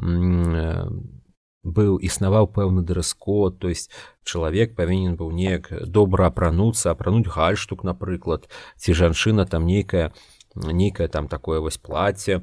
быў 1.63 1.99
існаваў 2.03 2.49
пэўны 2.51 2.83
дресс-код 2.83 3.59
то 3.63 3.69
есть 3.69 3.91
чалавек 4.25 4.75
павінен 4.75 5.15
быў 5.15 5.31
неяк 5.31 5.71
добра 5.87 6.27
апрануцца 6.27 6.91
апрануць 6.91 7.31
гальштук 7.31 7.85
напрыклад 7.85 8.51
ці 8.77 8.93
жанчына 8.93 9.47
там 9.47 9.67
нейкая 9.67 10.13
нейкае 10.55 11.09
там 11.09 11.29
такое 11.29 11.61
вось 11.61 11.79
платье 11.79 12.43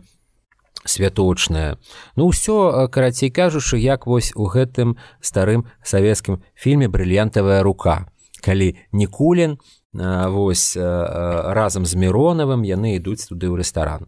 святочнае 0.86 1.78
ну 2.16 2.30
ўсё 2.30 2.88
карацей 2.88 3.30
кажучы 3.30 3.78
як 3.80 4.08
вось 4.08 4.32
у 4.36 4.48
гэтым 4.48 4.96
старым 5.20 5.68
савецкім 5.84 6.44
фільме 6.56 6.88
брыльянтавая 6.88 7.64
рука 7.64 8.08
калі 8.42 8.76
нікулін 8.92 9.58
вось 9.94 10.78
разам 10.78 11.86
з 11.86 11.96
міронавым 11.96 12.64
яны 12.64 12.96
ідуць 12.96 13.26
туды 13.26 13.50
ў 13.50 13.58
рэстаран. 13.60 14.06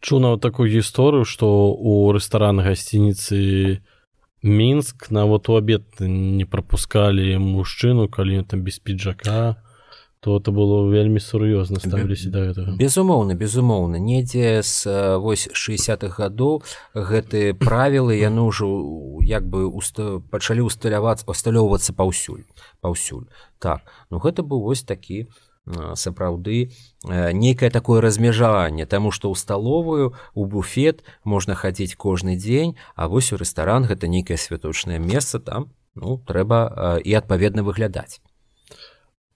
Чу 0.00 0.18
нават 0.18 0.40
такую 0.40 0.72
гісторыю 0.72 1.28
што 1.28 1.76
у 1.76 2.08
рэстаран 2.12 2.64
гасцініцы 2.64 3.84
мінск 4.42 5.10
нават 5.10 5.48
у 5.52 5.60
абед 5.60 5.84
не 6.00 6.48
прапускалі 6.48 7.36
мужчыну 7.36 8.08
калі 8.08 8.42
там 8.48 8.64
без 8.64 8.80
піджака 8.80 9.60
то 10.20 10.36
это 10.36 10.52
было 10.52 10.84
вельмі 10.88 11.20
сур'ёзна 11.20 11.80
ставіліся 11.80 12.28
да 12.30 12.52
гэтага 12.52 12.76
безумоўна 12.76 13.34
безумоўна 13.34 13.96
недзе 13.96 14.60
з 14.60 15.16
вось 15.16 15.48
60-х 15.48 16.12
гадоў 16.20 16.60
гэты 16.94 17.56
правілы 17.56 18.20
яны 18.20 18.44
ўжо 18.52 18.68
як 19.24 19.48
бы 19.48 19.64
уста... 19.64 20.20
пачалі 20.30 20.68
усталявацца 20.68 21.24
усталёўвацца 21.24 21.96
паўсюль 21.96 22.44
паўсюль. 22.80 23.32
Так 23.58 23.80
ну 24.10 24.20
гэта 24.20 24.44
быў 24.44 24.60
вось 24.60 24.84
такі 24.84 25.28
сапраўды 25.94 26.72
нейкае 27.08 27.70
такое 27.70 28.00
размежаванне 28.00 28.84
таму 28.84 29.10
што 29.10 29.32
ў 29.32 29.36
сталовую 29.40 30.12
у 30.34 30.44
буфет 30.44 31.04
можна 31.24 31.54
хадзіць 31.54 31.96
кожны 31.96 32.36
дзень 32.36 32.76
а 32.96 33.08
вось 33.08 33.32
у 33.32 33.40
рэстаран 33.40 33.88
гэта 33.88 34.08
нейкае 34.08 34.36
святочнае 34.36 34.98
месца 34.98 35.40
там 35.40 35.72
ну 35.94 36.20
трэба 36.28 37.00
і 37.04 37.14
адпаведна 37.14 37.62
выглядаць 37.62 38.20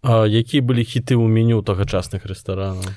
А 0.04 0.28
якія 0.28 0.60
былі 0.60 0.84
хіты 0.84 1.16
ў 1.16 1.24
меню 1.32 1.64
тагачасных 1.64 2.28
рэстаранаў? 2.28 2.92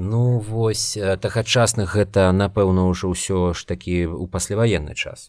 Ну 0.00 0.40
вось 0.40 0.96
тагачасных 0.96 1.92
гэта 1.92 2.32
напэўна 2.32 2.88
ўжо 2.88 3.12
ўсё 3.12 3.52
ж 3.52 3.68
такі 3.68 4.08
у 4.08 4.24
пасляваенны 4.24 4.96
час. 4.96 5.28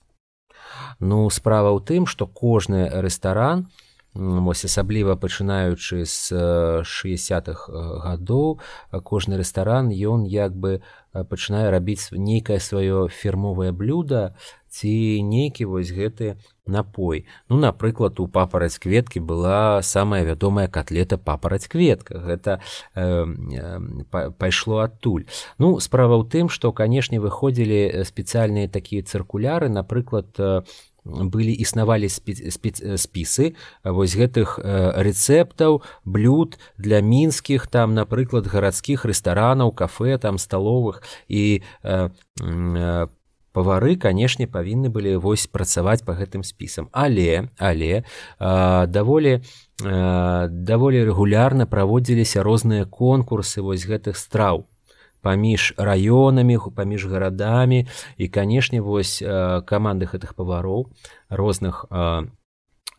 Ну 1.03 1.27
справа 1.27 1.75
ў 1.75 1.83
тым 1.83 2.07
што 2.07 2.23
кожны 2.23 2.87
рэстаран 2.87 3.67
вось 4.15 4.63
асабліва 4.63 5.19
пачынаючы 5.19 6.07
з 6.07 6.31
60-х 6.87 7.67
гадоў 8.07 8.63
кожны 9.03 9.35
рэстаран 9.35 9.91
ён 9.91 10.23
як 10.23 10.55
бы 10.55 10.79
пачынае 11.11 11.67
рабіць 11.67 12.15
нейкае 12.15 12.63
сваё 12.63 13.11
фірмовае 13.11 13.75
блюда 13.75 14.39
ці 14.69 15.21
нейкі 15.25 15.65
вось 15.65 15.91
гэты 15.91 16.37
напой. 16.69 17.25
Ну 17.49 17.57
напрыклад 17.57 18.19
у 18.19 18.27
папараць 18.27 18.77
кветкі 18.77 19.19
была 19.19 19.81
самая 19.81 20.23
вядомая 20.23 20.67
котлета 20.67 21.17
папараць 21.17 21.67
кветка 21.67 22.19
гэта 22.19 22.61
э, 22.95 23.25
э, 23.25 24.31
пайшло 24.37 24.85
адтуль. 24.85 25.25
Ну 25.57 25.79
справа 25.79 26.21
ў 26.21 26.29
тым 26.29 26.45
что 26.49 26.71
канешне 26.71 27.19
выходзілі 27.19 28.05
спецыяльныя 28.05 28.69
такія 28.69 29.01
цыркуляры 29.01 29.69
напрыклад 29.69 30.29
э, 30.37 30.61
былі 31.09 31.53
існавалі 31.55 32.05
спісы 32.05 33.45
вось 33.83 34.13
гэтых 34.13 34.59
рэцэптаў 34.61 35.81
блюд 36.05 36.59
для 36.77 37.01
мінскіх 37.01 37.65
там 37.67 37.95
напрыклад 37.95 38.45
гарадскіх 38.45 39.05
рэстаранаў 39.09 39.71
кафе 39.73 40.19
там 40.19 40.37
сталовых. 40.37 41.01
І 41.27 41.63
по 42.37 43.18
павары 43.53 43.95
канешне 43.95 44.47
павінны 44.47 44.89
былі 44.89 45.15
вось 45.17 45.47
працаваць 45.47 46.03
по 46.05 46.13
гэтым 46.13 46.43
спісам. 46.43 46.89
Але 46.91 47.49
але 47.57 48.03
а, 48.39 48.85
даволі 48.85 49.41
а, 49.83 50.47
даволі 50.47 51.03
рэгулярна 51.03 51.65
праводзіліся 51.65 52.43
розныя 52.43 52.85
конкурсы 52.85 53.61
вось 53.61 53.85
гэтых 53.85 54.17
страў. 54.17 54.65
Паміж 55.21 55.73
раёнамі 55.77 56.57
паміж 56.75 57.05
гарадамі. 57.05 57.87
І 58.17 58.27
канешне 58.27 58.81
вось 58.81 59.19
каманды 59.65 60.07
гэтых 60.07 60.35
павароў 60.35 60.87
розных 61.29 61.85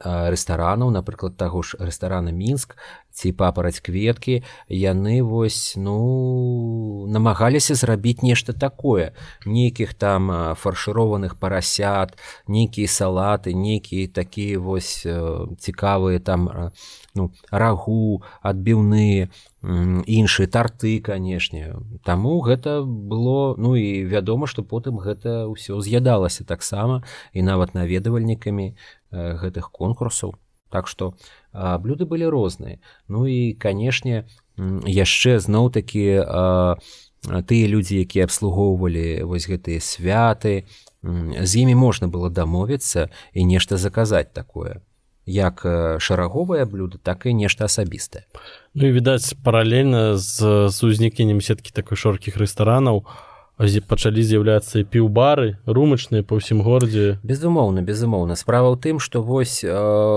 рэстаранаў 0.04 0.90
напрыклад 0.90 1.36
таго 1.36 1.62
ж 1.62 1.76
рэстарана 1.78 2.32
мінск 2.32 2.76
ці 3.12 3.32
папараць 3.36 3.82
кветкі 3.84 4.40
яны 4.68 5.20
вось 5.26 5.74
ну 5.76 7.06
намагаліся 7.10 7.74
зрабіць 7.74 8.22
нешта 8.22 8.52
такое. 8.52 9.12
Нейкіх 9.44 9.94
там 9.94 10.54
фаршырованых 10.56 11.36
парасят 11.36 12.16
нейкія 12.46 12.88
салаты 12.88 13.52
нейкія 13.52 14.08
такія 14.08 14.58
вось 14.58 15.04
цікавыя 15.04 16.20
там 16.20 16.72
ну 17.14 17.32
рагу 17.50 18.22
адбіўныя 18.40 19.28
іншыя 19.60 20.48
тарты 20.48 21.00
канешне. 21.04 21.76
Таму 22.04 22.40
гэта 22.40 22.80
было 22.86 23.54
ну 23.58 23.76
і 23.76 24.04
вядома 24.08 24.46
што 24.46 24.62
потым 24.62 24.96
гэта 24.96 25.50
ўсё 25.50 25.82
з'ядалася 25.84 26.44
таксама 26.48 27.02
і 27.34 27.42
нават 27.42 27.74
наведавальнікамі 27.74 28.72
гэтых 29.12 29.70
конкурсаў. 29.70 30.34
Так 30.70 30.86
што 30.86 31.14
блюды 31.52 32.06
былі 32.06 32.30
розныя. 32.30 32.78
Ну 33.08 33.26
і 33.26 33.54
канешне 33.58 34.30
яшчэ 34.56 35.40
зноў 35.42 35.70
такі 35.74 36.22
тыя 37.26 37.66
людзі 37.66 38.00
якія 38.00 38.24
абслугоўвалі 38.24 39.26
вось 39.26 39.50
гэтыя 39.50 39.82
святы 39.82 40.64
з 41.02 41.52
імі 41.56 41.74
можна 41.74 42.06
было 42.08 42.30
дамовіцца 42.30 43.10
і 43.34 43.44
нешта 43.44 43.76
заказаць 43.76 44.32
такое. 44.32 44.80
Як 45.26 45.66
шараговае 45.98 46.64
блюда 46.64 46.98
так 47.02 47.26
і 47.26 47.34
нешта 47.34 47.66
асабістае. 47.66 48.24
Ну 48.74 48.86
і 48.86 48.92
відаць 48.94 49.34
паралельна 49.42 50.16
з 50.16 50.70
з 50.70 50.78
узнікненнем 50.84 51.42
сеткі 51.42 51.74
такой 51.74 51.98
шоркіх 51.98 52.38
рэстаранаў 52.38 53.02
у 53.02 53.29
пачалі 53.84 54.24
з'яўляцца 54.24 54.80
піўбары 54.88 55.60
румачныя 55.68 56.24
па 56.24 56.40
ўсім 56.40 56.64
горадзе. 56.64 57.20
Безумоўна 57.20 57.84
безумоўна. 57.84 58.32
Справа 58.32 58.72
ў 58.72 58.80
тым 58.80 58.96
што 58.96 59.20
вось 59.20 59.60
э, 59.60 59.68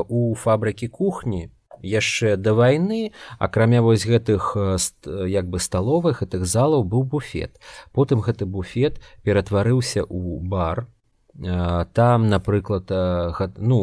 у 0.07 0.31
фабрыкі 0.39 0.87
кухні 0.87 1.51
яшчэ 1.83 2.37
да 2.39 2.55
вайны 2.55 3.11
акрамя 3.43 3.83
вось 3.83 4.07
гэтых 4.07 4.55
як 5.27 5.49
бы 5.51 5.59
сталовых 5.59 6.23
гэтых 6.23 6.47
залаў 6.47 6.87
быў 6.87 7.03
буфет. 7.03 7.59
Потым 7.91 8.23
гэты 8.23 8.47
буфет 8.47 9.03
ператварыўся 9.27 10.07
ў 10.07 10.39
бар. 10.39 10.87
Там 11.35 12.29
напрыклад 12.31 12.87
ну 13.59 13.77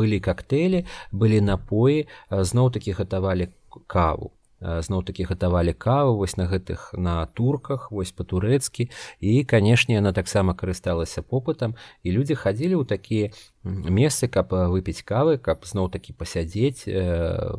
былі 0.00 0.16
коктейлі 0.24 0.86
былі 1.12 1.44
напоі 1.44 2.08
зноў 2.30 2.72
такі 2.72 2.96
гатавалі 2.96 3.52
каву 3.84 4.32
зноў 4.60 5.02
такі 5.06 5.24
гатавалі 5.24 5.72
каву 5.72 6.16
вось 6.18 6.36
на 6.36 6.46
гэтых 6.50 6.94
на 6.98 7.26
турках 7.26 7.90
вось 7.94 8.10
па-турэцкі 8.12 8.90
і 9.20 9.32
канешне 9.44 9.98
яна 9.98 10.12
таксама 10.12 10.54
карысталася 10.54 11.22
попытам 11.22 11.78
і 12.02 12.08
людзі 12.10 12.34
хадзілі 12.34 12.82
ў 12.82 12.84
такія 12.84 13.30
месцы 13.64 14.26
каб 14.26 14.50
выпіць 14.50 15.06
кавы 15.06 15.38
каб 15.38 15.62
зноў 15.62 15.90
такі 15.94 16.12
пасядзець 16.12 16.90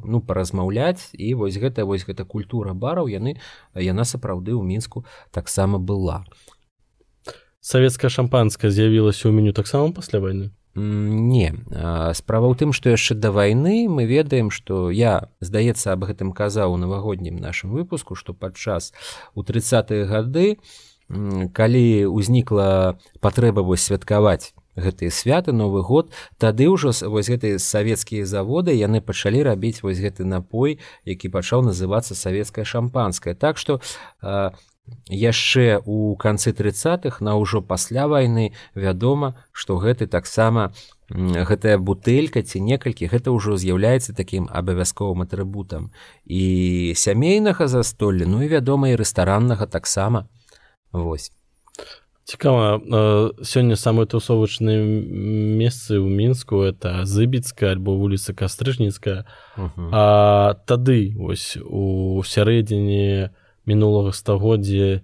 ну 0.03 0.19
паразмаўляць 0.19 1.15
і 1.15 1.33
вось 1.39 1.55
гэта 1.55 1.87
вось 1.87 2.03
гэта 2.03 2.27
культура 2.27 2.75
бараў 2.75 3.07
яны 3.07 3.39
яна 3.75 4.03
сапраўды 4.03 4.51
ў 4.51 4.63
мінску 4.63 5.05
таксама 5.31 5.79
была. 5.79 6.27
Савецкая 7.59 8.09
шампанская 8.11 8.71
з'явілася 8.71 9.27
ў 9.27 9.35
меню 9.35 9.55
таксама 9.55 9.91
пасля 9.95 10.19
вайны 10.19 10.51
Не. 10.75 11.53
Справа 12.13 12.47
ў 12.47 12.55
тым, 12.55 12.73
што 12.73 12.93
яшчэ 12.93 13.15
да 13.17 13.31
вайны 13.31 13.89
мы 13.89 14.05
ведаем, 14.05 14.51
што 14.53 14.91
я 14.93 15.29
здаецца 15.41 15.93
аб 15.93 16.05
гэтым 16.05 16.31
казаў 16.31 16.73
у 16.73 16.77
навагоднім 16.77 17.41
нашым 17.41 17.73
выпуску, 17.73 18.15
што 18.15 18.33
падчас 18.33 18.93
у 19.33 19.43
тридцатые 19.43 20.05
гады, 20.05 20.61
калі 21.53 22.05
ўзнікла 22.05 23.01
патрэба 23.19 23.65
вось 23.65 23.81
святкаваць 23.89 24.53
гэтыя 24.79 25.11
святы 25.11 25.51
новы 25.51 25.81
год 25.81 26.13
тады 26.37 26.69
ўжо 26.69 26.93
вось 27.09 27.29
гэтыя 27.29 27.59
савецкія 27.59 28.25
заводы 28.25 28.77
яны 28.77 29.01
пачалі 29.01 29.43
рабіць 29.43 29.81
вось 29.81 29.99
гэты 29.99 30.23
напой 30.23 30.79
які 31.05 31.33
пачаў 31.33 31.65
называцца 31.65 32.15
савецкая 32.15 32.63
шампанская 32.63 33.33
так 33.33 33.57
што 33.57 33.81
яшчэ 35.09 35.81
у 35.85 36.15
канцы 36.15 36.53
тридцатых 36.53 37.21
на 37.21 37.35
ўжо 37.35 37.61
пасля 37.61 38.07
вайны 38.07 38.53
вядома 38.75 39.35
што 39.51 39.77
гэты 39.77 40.07
таксама 40.07 40.71
гэтая 41.09 41.77
бутэлька 41.77 42.43
ці 42.43 42.61
некалькі 42.61 43.09
гэта 43.09 43.33
ўжо 43.33 43.57
з'яўляецца 43.57 44.13
такім 44.13 44.45
абавязковым 44.51 45.25
атрыбутам 45.25 45.89
і 46.25 46.93
сямейнага 46.95 47.67
застолля 47.67 48.29
ну 48.29 48.41
і 48.45 48.47
вядома 48.47 48.89
і 48.89 48.95
рэстараннага 48.95 49.65
таксама. 49.65 50.27
Восьось 50.91 51.33
цікава 52.29 52.77
сёння 53.41 53.73
самыя 53.73 54.05
тусовачныя 54.05 54.85
месцы 54.85 55.97
ў 55.97 56.05
мінску 56.05 56.61
это 56.61 57.01
зыбіцкая 57.09 57.73
альбо 57.73 57.97
вуліца 57.97 58.37
кастрыжніцкая. 58.37 59.25
Тады 59.57 60.99
вось 61.17 61.57
у 61.57 62.21
сярэдзіне 62.21 63.33
у 63.33 63.48
мінулага 63.69 64.11
стагоддзя 64.17 64.99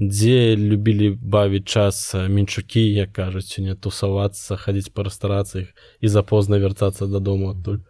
дзе 0.00 0.56
любілі 0.56 1.10
бавіць 1.20 1.68
час 1.68 2.00
мінчукі 2.14 2.80
як 2.80 3.12
кажуць 3.12 3.48
сёння 3.52 3.76
тусавацца 3.76 4.56
хадзіць 4.56 4.92
па 4.96 5.04
рэстарацыях 5.08 5.72
і 6.00 6.06
запозна 6.08 6.60
вяртацца 6.62 7.06
дадому 7.06 7.52
адтуль. 7.52 7.80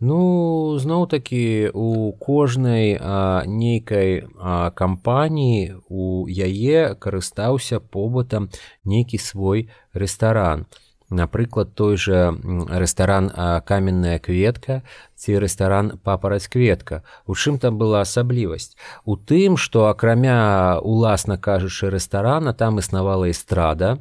Ну 0.00 0.78
зноў 0.82 1.06
такі 1.06 1.70
у 1.70 2.12
кожнай 2.18 2.98
а, 2.98 3.44
нейкай 3.46 4.24
а, 4.38 4.70
кампаніі 4.74 5.78
у 5.86 6.26
яе 6.26 6.94
карыстаўся 6.98 7.78
побытам 7.78 8.48
нейкі 8.82 9.22
свой 9.22 9.68
рэстаран 9.94 10.66
напрыклад 11.12 11.74
той 11.74 11.96
же 11.96 12.34
рэстаран 12.68 13.30
каменная 13.66 14.18
кветка 14.18 14.82
ці 15.16 15.38
рэстаран 15.38 15.98
папараць 16.02 16.48
кветка 16.48 17.02
у 17.26 17.34
чым 17.34 17.58
там 17.58 17.78
была 17.78 18.02
асаблівасць 18.06 18.76
у 19.04 19.16
тым 19.16 19.56
што 19.56 19.86
акрамя 19.90 20.80
уласна 20.80 21.38
кажучы 21.38 21.90
рэстарана 21.90 22.54
там 22.54 22.78
існавала 22.78 23.30
эстрада 23.30 23.98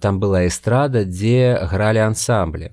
там 0.00 0.20
была 0.20 0.46
эстрада 0.46 1.04
дзе 1.04 1.58
гралі 1.72 2.06
ансамблі 2.12 2.72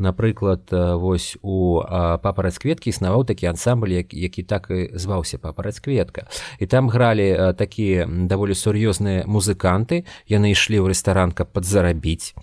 напрыклад 0.00 0.72
вось 0.72 1.36
у 1.44 1.84
папараць 2.24 2.58
кветкі 2.58 2.90
існаваў 2.90 3.28
такі 3.28 3.52
ансамбль 3.52 4.02
які 4.08 4.42
так 4.42 4.72
і 4.72 4.90
зваўся 4.96 5.38
папараць 5.38 5.80
кветка 5.80 6.26
і 6.58 6.66
там 6.66 6.88
гралі 6.88 7.54
такія 7.56 8.08
даволі 8.08 8.54
сур'ёзныя 8.56 9.26
музыканты. 9.26 10.04
Яны 10.26 10.52
ішлі 10.56 10.80
ў 10.80 10.92
рэстаран 10.92 11.32
каб 11.32 11.52
падзарабіць. 11.52 12.34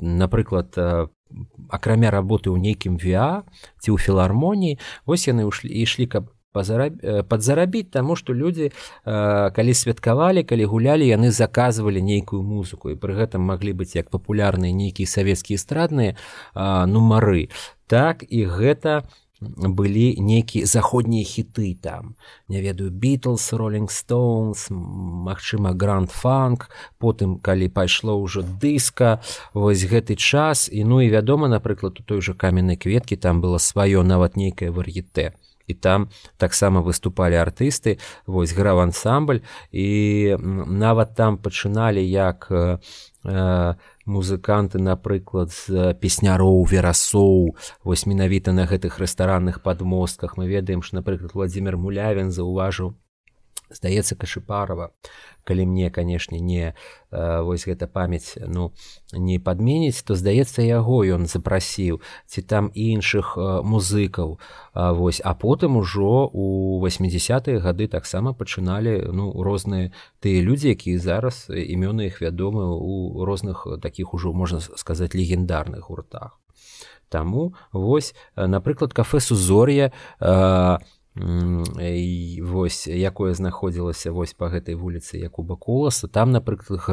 Напрыклад 0.00 0.76
акрамя 1.68 2.10
работы 2.14 2.54
ў 2.54 2.62
нейкім 2.62 2.96
віа 3.02 3.42
ці 3.82 3.90
ў 3.90 3.98
філармоніі 3.98 4.78
вось 5.10 5.26
яны 5.26 5.50
ішлі 5.50 5.70
ішлі 5.82 6.06
каб 6.06 6.30
Э, 6.56 7.22
подзарабіць 7.22 7.90
таму 7.90 8.16
што 8.16 8.32
людзі 8.32 8.70
э, 8.70 9.50
калі 9.52 9.72
святкавалі 9.74 10.42
калі 10.42 10.64
гулялі 10.64 11.04
яны 11.04 11.30
заказвалі 11.30 12.00
нейкую 12.00 12.42
музыку. 12.42 12.90
І 12.90 12.96
пры 12.96 13.12
гэтым 13.12 13.44
маглі 13.44 13.76
быць 13.76 13.96
як 13.96 14.08
папулярныя 14.10 14.72
нейкія 14.72 15.06
савецкія 15.06 15.60
эстрадныя 15.60 16.16
нумары 16.86 17.48
так 17.86 18.24
і 18.24 18.46
гэта 18.48 19.04
былі 19.40 20.16
нейкія 20.16 20.64
заходнія 20.66 21.24
хіты 21.24 21.76
там. 21.76 22.16
Не 22.48 22.62
ведаю 22.62 22.90
Beatles 22.90 23.52
роллинг 23.52 23.92
Stones 23.92 24.72
Мачыма 24.72 25.76
гранд 25.76 26.10
фанк 26.10 26.70
потым 26.98 27.36
калі 27.38 27.68
пайшло 27.68 28.16
ўжо 28.16 28.40
дыска 28.40 29.20
вось 29.52 29.84
гэты 29.84 30.16
час. 30.16 30.72
І 30.72 30.84
ну 30.84 31.04
і 31.04 31.12
вядома 31.12 31.48
напрыклад 31.48 32.00
у 32.00 32.02
той 32.02 32.24
жа 32.24 32.32
каменнай 32.32 32.80
кветкі 32.80 33.16
там 33.16 33.44
было 33.44 33.60
сваё 33.60 34.02
нават 34.02 34.36
нейкае 34.36 34.72
вар'етэ 34.72 35.36
і 35.66 35.74
там 35.74 36.08
таксама 36.36 36.80
выступалі 36.80 37.36
артысты 37.36 37.98
вось 38.26 38.54
граў 38.54 38.80
ансамбль. 38.86 39.42
І 39.72 40.36
нават 40.40 41.14
там 41.14 41.38
пачыналі 41.38 42.02
як 42.02 42.48
э, 42.50 42.78
музыканты 44.06 44.78
напрыклад 44.78 45.50
з 45.50 45.94
песняроў 46.00 46.64
верасоў 46.66 47.56
вось 47.84 48.06
менавіта 48.06 48.52
на 48.52 48.66
гэтых 48.66 48.98
рэстаранных 48.98 49.62
падмостках. 49.62 50.36
Мы 50.36 50.46
ведаем 50.46 50.82
што 50.82 51.02
напрыклад 51.02 51.34
владимир 51.34 51.76
мулявін 51.76 52.30
заўважыў 52.30 52.94
здаецца 53.70 54.16
кашыпарова 54.16 54.90
калі 55.46 55.66
мне 55.66 55.90
канешне 55.90 56.40
не 56.40 56.74
э, 56.74 57.40
вось 57.40 57.64
гэта 57.70 57.86
памяць 57.86 58.34
ну 58.46 58.74
не 59.12 59.38
падменіць 59.38 60.02
то 60.02 60.18
здаецца 60.18 60.66
яго 60.66 61.06
ён 61.06 61.30
запрасіў 61.30 62.02
ці 62.26 62.42
там 62.42 62.70
іншых 62.74 63.38
э, 63.38 63.62
музыкаў. 63.62 64.38
Вось 64.74 65.22
а 65.24 65.34
потым 65.34 65.76
ужо 65.78 66.26
у 66.32 66.82
80-е 66.82 67.62
гады 67.62 67.86
таксама 67.86 68.34
пачыналі 68.34 69.14
ну 69.14 69.30
розныя 69.30 69.94
тыя 70.20 70.42
людзі 70.42 70.74
якія 70.74 70.98
зараз 70.98 71.46
імёны 71.48 72.10
іх 72.10 72.20
вядомы 72.20 72.66
у 72.66 73.24
розных 73.24 73.66
таких 73.80 74.14
ужо 74.14 74.34
можна 74.34 74.60
сказаць 74.60 75.14
легендарных 75.14 75.88
гуртах. 75.88 76.40
Таму 77.08 77.54
вось 77.70 78.14
напрыклад 78.34 78.92
кафе 78.92 79.20
сузор'я 79.20 79.92
у 80.20 80.95
і 81.16 82.42
вось 82.44 82.86
якое 82.86 83.32
знаходзілася 83.34 84.12
вось 84.12 84.36
па 84.36 84.52
гэтай 84.52 84.76
вуліцы 84.76 85.16
якуба 85.16 85.56
коласа 85.56 86.08
там 86.12 86.28
напрыклад 86.28 86.84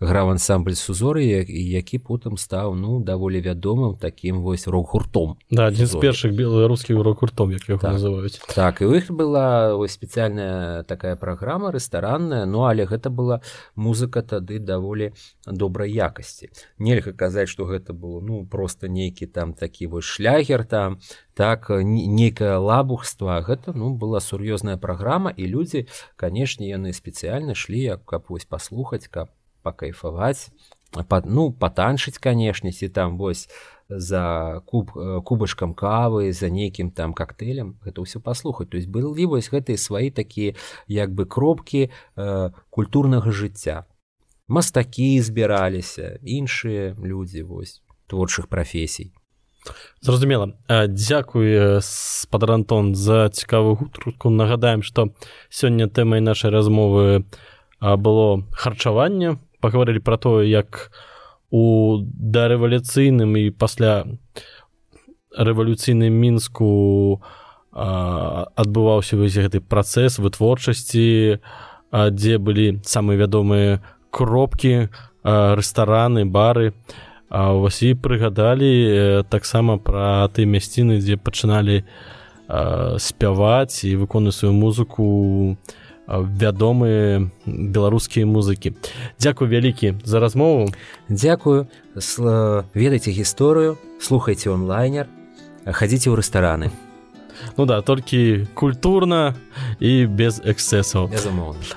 граў 0.00 0.32
ансамбль 0.32 0.72
сузоры 0.72 1.28
які 1.28 2.00
потым 2.00 2.40
стаў 2.40 2.72
ну 2.80 2.96
даволі 3.04 3.44
вядомым 3.44 4.00
такім 4.00 4.40
вось 4.40 4.64
рок-гуртом. 4.64 5.36
Да 5.50 5.68
адзін 5.68 5.86
з 5.86 6.00
першых 6.00 6.32
беларускіх 6.32 6.96
рок-гуртом 6.96 7.52
як 7.52 7.68
так. 7.68 7.92
называюць. 7.92 8.40
Так 8.54 8.80
і 8.80 8.88
у 8.88 8.96
іх 8.96 9.12
была 9.12 9.76
ось 9.76 10.00
спецыяльная 10.00 10.82
такая 10.88 11.16
праграма 11.16 11.76
рэстаранная 11.76 12.48
ну 12.48 12.64
але 12.64 12.88
гэта 12.88 13.12
была 13.12 13.44
музыка 13.76 14.24
тады 14.24 14.58
даволі 14.58 15.12
добрай 15.44 15.92
якасці. 15.92 16.48
Нельга 16.78 17.12
казаць 17.12 17.52
што 17.52 17.68
гэта 17.68 17.92
было 17.92 18.24
ну 18.24 18.46
просто 18.48 18.88
нейкі 18.88 19.26
там 19.26 19.52
такі 19.52 19.92
вось 19.92 20.08
шлягер 20.08 20.64
там 20.64 21.00
так 21.40 21.70
нейкае 21.72 22.60
лабухства 22.60 23.40
гэта 23.40 23.72
ну 23.72 23.94
была 23.96 24.20
сур'ёзная 24.20 24.76
праграма 24.76 25.32
і 25.32 25.48
людзі 25.48 25.86
канешне 26.20 26.68
яны 26.68 26.92
спецыяльна 26.92 27.56
шлі 27.56 27.80
як 27.96 28.04
каб 28.04 28.28
вось 28.28 28.44
паслухаць 28.44 29.08
каб 29.08 29.32
пакайфаваць 29.64 30.52
пад 31.08 31.24
ну 31.24 31.48
патанчыць 31.48 32.20
канешне 32.20 32.72
ці 32.76 32.88
там 32.92 33.16
вось 33.16 33.48
за 33.88 34.60
куб 34.66 34.92
кубачкам 35.24 35.72
кавы 35.74 36.32
за 36.32 36.50
нейкім 36.50 36.90
там 36.90 37.14
коктейлем 37.14 37.78
гэта 37.84 38.04
ўсё 38.04 38.20
паслухаць. 38.20 38.68
То 38.68 38.76
есть 38.76 38.92
былі 38.92 39.24
вось 39.26 39.48
гэтыя 39.48 39.80
свае 39.80 40.10
такія 40.10 40.54
як 40.86 41.14
бы 41.14 41.24
кропкі 41.26 41.88
э, 41.88 42.50
культурнага 42.70 43.32
жыцця. 43.32 43.88
Мастакі 44.46 45.16
збіраліся 45.22 46.20
іншыя 46.22 46.94
людзі 47.00 47.42
вось 47.42 47.82
творчых 48.06 48.46
прафесій 48.46 49.10
зразумела. 50.00 50.52
Дзякуй 50.68 51.80
спадар 51.82 52.52
антон 52.52 52.94
за 52.94 53.28
цікавую 53.28 53.76
гутарку. 53.76 54.30
Нагадаем 54.30 54.82
што 54.82 55.12
сёння 55.50 55.88
тэмай 55.88 56.20
нашай 56.20 56.50
размовы 56.50 57.24
было 57.80 58.44
харчаванне. 58.52 59.38
Пагаварылі 59.60 60.00
пра 60.00 60.16
тое 60.16 60.48
як 60.48 60.90
у 61.50 61.98
дарэвалюцыйным 62.00 63.36
і 63.36 63.50
пасля 63.50 64.06
рэвалюцыйным 65.36 66.12
мінску 66.14 67.20
адбываўся 67.72 69.16
вось 69.16 69.38
гэты 69.38 69.60
працэс 69.60 70.18
вытворчасці 70.18 71.38
дзе 71.90 72.38
былі 72.38 72.80
самыя 72.86 73.26
вядомыя 73.26 73.82
кропкі 74.10 74.90
рэстараны 75.22 76.24
бары 76.26 76.74
А 77.30 77.52
вось 77.54 77.82
і 77.86 77.94
прыгадалі 77.94 79.22
таксама 79.30 79.78
пра 79.78 80.26
ты 80.34 80.50
мясціны, 80.50 80.98
дзе 80.98 81.14
пачыналі 81.14 81.86
спяваць 82.98 83.86
і 83.86 83.94
выконваць 84.02 84.34
сваю 84.34 84.50
музыку 84.58 85.54
вядомыя 86.10 87.30
беларускія 87.46 88.26
музыкі. 88.26 88.74
Дзякуй 89.22 89.46
вялікі 89.46 89.94
за 90.02 90.18
размову. 90.18 90.74
Дзякую, 91.06 91.70
ведайце 92.74 93.14
гісторыю, 93.14 93.78
слухайце 94.02 94.50
онлайнер, 94.50 95.06
хадзіце 95.62 96.10
ў 96.10 96.18
рэстараны. 96.18 96.74
Ну 97.56 97.64
да 97.64 97.80
толькі 97.80 98.50
культурна 98.54 99.38
і 99.78 100.04
без 100.10 100.42
эксцэсаў 100.44 101.08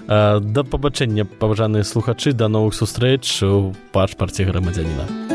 да 0.09 0.61
пабачэння 0.65 1.23
паважаныя 1.23 1.87
слухачы 1.87 2.33
да 2.33 2.49
новых 2.49 2.75
сустрэч 2.75 3.23
у 3.47 3.71
пашпарце 3.93 4.43
грамадзяніна 4.43 5.32